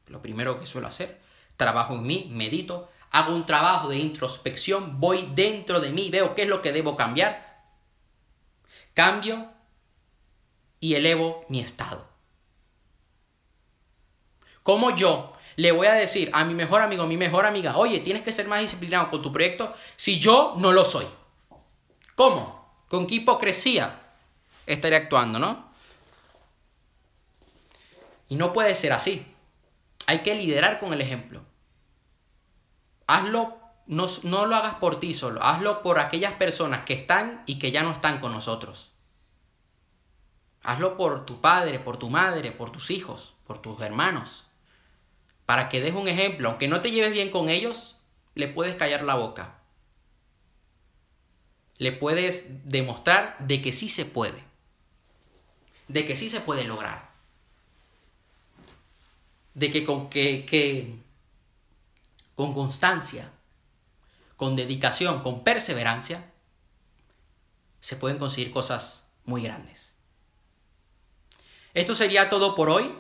lo 0.07 0.23
primero 0.23 0.59
que 0.59 0.65
suelo 0.67 0.89
hacer, 0.89 1.21
trabajo 1.59 1.93
en 1.97 2.05
mí, 2.05 2.31
medito, 2.33 2.91
hago 3.11 3.35
un 3.35 3.45
trabajo 3.45 3.91
de 3.91 3.99
introspección, 3.99 5.01
voy 5.01 5.29
dentro 5.35 5.81
de 5.81 5.91
mí, 5.91 6.09
veo 6.09 6.35
qué 6.35 6.45
es 6.45 6.49
lo 6.49 6.63
que 6.63 6.73
debo 6.73 6.97
cambiar, 6.97 7.63
cambio 8.95 9.53
y 10.81 10.95
elevo 10.95 11.43
mi 11.51 11.61
estado. 11.61 12.09
¿Cómo 14.63 14.97
yo 14.97 15.37
le 15.57 15.71
voy 15.71 15.87
a 15.87 15.93
decir 15.93 16.31
a 16.33 16.47
mi 16.47 16.55
mejor 16.55 16.81
amigo, 16.81 17.03
a 17.03 17.07
mi 17.07 17.19
mejor 17.19 17.45
amiga, 17.45 17.77
oye, 17.77 18.01
tienes 18.01 18.23
que 18.23 18.33
ser 18.33 18.49
más 18.49 18.61
disciplinado 18.61 19.09
con 19.09 19.21
tu 19.21 19.31
proyecto 19.31 19.75
si 19.95 20.19
yo 20.19 20.55
no 20.57 20.73
lo 20.73 20.87
soy? 20.87 21.05
¿Cómo? 22.15 22.83
¿Con 22.89 23.07
qué 23.07 23.17
hipocresía 23.17 24.01
estaría 24.65 24.97
actuando, 24.97 25.39
no? 25.39 25.74
Y 28.35 28.37
no 28.37 28.53
puede 28.53 28.75
ser 28.75 28.93
así. 28.93 29.25
Hay 30.09 30.25
que 30.25 30.35
liderar 30.35 30.81
con 30.81 30.93
el 30.93 31.01
ejemplo. 31.01 31.45
Hazlo, 33.07 33.57
no, 33.87 34.07
no 34.25 34.47
lo 34.47 34.57
hagas 34.57 34.75
por 34.75 34.99
ti 34.99 35.15
solo, 35.15 35.41
hazlo 35.41 35.83
por 35.83 36.01
aquellas 36.01 36.33
personas 36.33 36.85
que 36.85 36.95
están 36.95 37.45
y 37.47 37.61
que 37.61 37.71
ya 37.71 37.85
no 37.85 37.93
están 37.93 38.19
con 38.19 38.33
nosotros. 38.33 38.91
Hazlo 40.65 40.97
por 40.97 41.25
tu 41.27 41.41
padre, 41.41 41.79
por 41.79 41.97
tu 41.97 42.11
madre, 42.11 42.51
por 42.51 42.73
tus 42.73 42.91
hijos, 42.91 43.35
por 43.47 43.63
tus 43.63 43.81
hermanos 43.81 44.47
para 45.47 45.69
que 45.69 45.81
des 45.81 45.95
un 45.95 46.09
ejemplo, 46.09 46.49
aunque 46.49 46.69
no 46.69 46.81
te 46.81 46.91
lleves 46.91 47.13
bien 47.13 47.31
con 47.31 47.49
ellos, 47.49 47.97
le 48.35 48.49
puedes 48.49 48.75
callar 48.75 49.05
la 49.05 49.15
boca. 49.15 49.59
Le 51.79 51.93
puedes 51.93 52.65
demostrar 52.65 53.37
de 53.39 53.61
que 53.61 53.71
sí 53.71 53.89
se 53.89 54.05
puede. 54.05 54.43
De 55.87 56.05
que 56.05 56.17
sí 56.17 56.31
se 56.31 56.41
puede 56.41 56.65
lograr. 56.65 57.14
De 59.55 59.71
que 59.71 59.85
con, 59.85 60.11
que, 60.11 60.45
que, 60.45 60.95
con 62.35 62.53
constancia, 62.53 63.31
con 64.37 64.57
dedicación, 64.57 65.23
con 65.23 65.45
perseverancia, 65.45 66.31
se 67.81 67.97
pueden 67.97 68.19
conseguir 68.19 68.51
cosas 68.51 69.07
muy 69.25 69.43
grandes. 69.43 69.95
Esto 71.75 71.95
sería 71.95 72.29
todo 72.29 72.55
por 72.55 72.71
hoy. 72.71 72.93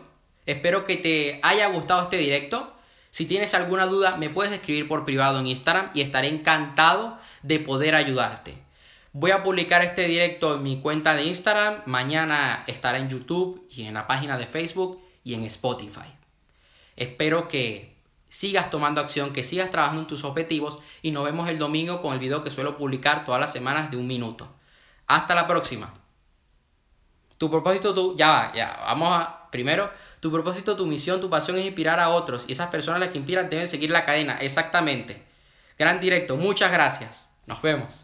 Espero 0.47 0.85
que 0.85 0.97
te 0.97 1.41
haya 1.43 1.69
gustado 1.69 2.03
este 2.03 2.17
directo. 2.17 2.73
Si 3.11 3.27
tienes 3.27 3.55
alguna 3.55 3.87
duda, 3.87 4.17
me 4.17 4.31
puedes 4.31 4.53
escribir 4.53 4.89
por 4.89 5.05
privado 5.05 5.39
en 5.39 5.47
Instagram 5.47 5.91
y 5.95 6.01
estaré 6.01 6.29
encantado 6.29 7.19
de 7.43 7.61
poder 7.61 7.95
ayudarte. 7.95 8.59
Voy 9.13 9.31
a 9.31 9.45
publicar 9.45 9.83
este 9.85 10.09
directo 10.09 10.57
en 10.57 10.65
mi 10.65 10.81
cuenta 10.81 11.15
de 11.15 11.25
Instagram. 11.25 11.83
Mañana 11.87 12.65
estará 12.67 12.99
en 12.99 13.09
YouTube 13.09 13.65
y 13.71 13.85
en 13.85 13.95
la 13.95 14.09
página 14.09 14.37
de 14.37 14.47
Facebook 14.47 15.01
y 15.23 15.35
en 15.35 15.45
Spotify. 15.45 16.13
Espero 16.97 17.49
que 17.49 17.95
sigas 18.29 18.71
tomando 18.71 19.01
acción, 19.01 19.33
que 19.33 19.45
sigas 19.45 19.71
trabajando 19.71 20.03
en 20.03 20.07
tus 20.09 20.25
objetivos 20.25 20.81
y 21.03 21.13
nos 21.13 21.25
vemos 21.25 21.49
el 21.49 21.59
domingo 21.59 22.01
con 22.01 22.13
el 22.15 22.19
video 22.19 22.43
que 22.43 22.51
suelo 22.51 22.77
publicar 22.77 23.25
todas 23.25 23.41
las 23.41 23.53
semanas 23.53 23.91
de 23.91 23.97
un 23.97 24.07
minuto. 24.07 24.53
Hasta 25.07 25.35
la 25.35 25.47
próxima. 25.47 25.93
Tu 27.39 27.51
propósito, 27.51 27.95
tú, 27.95 28.17
ya 28.17 28.31
va, 28.31 28.53
ya, 28.53 28.77
vamos 28.87 29.09
a, 29.13 29.51
primero, 29.51 29.91
tu 30.21 30.33
propósito, 30.33 30.75
tu 30.75 30.87
misión, 30.87 31.21
tu 31.21 31.31
pasión 31.31 31.59
es 31.59 31.65
inspirar 31.65 32.01
a 32.01 32.09
otros 32.09 32.47
y 32.49 32.53
esas 32.53 32.71
personas 32.71 33.01
las 33.01 33.11
que 33.11 33.19
inspiran 33.19 33.51
deben 33.51 33.69
seguir 33.69 33.91
la 33.91 34.05
cadena, 34.05 34.39
exactamente. 34.41 35.23
Gran 35.79 36.01
directo, 36.01 36.37
muchas 36.37 36.73
gracias. 36.73 37.29
Nos 37.47 37.61
vemos. 37.63 38.01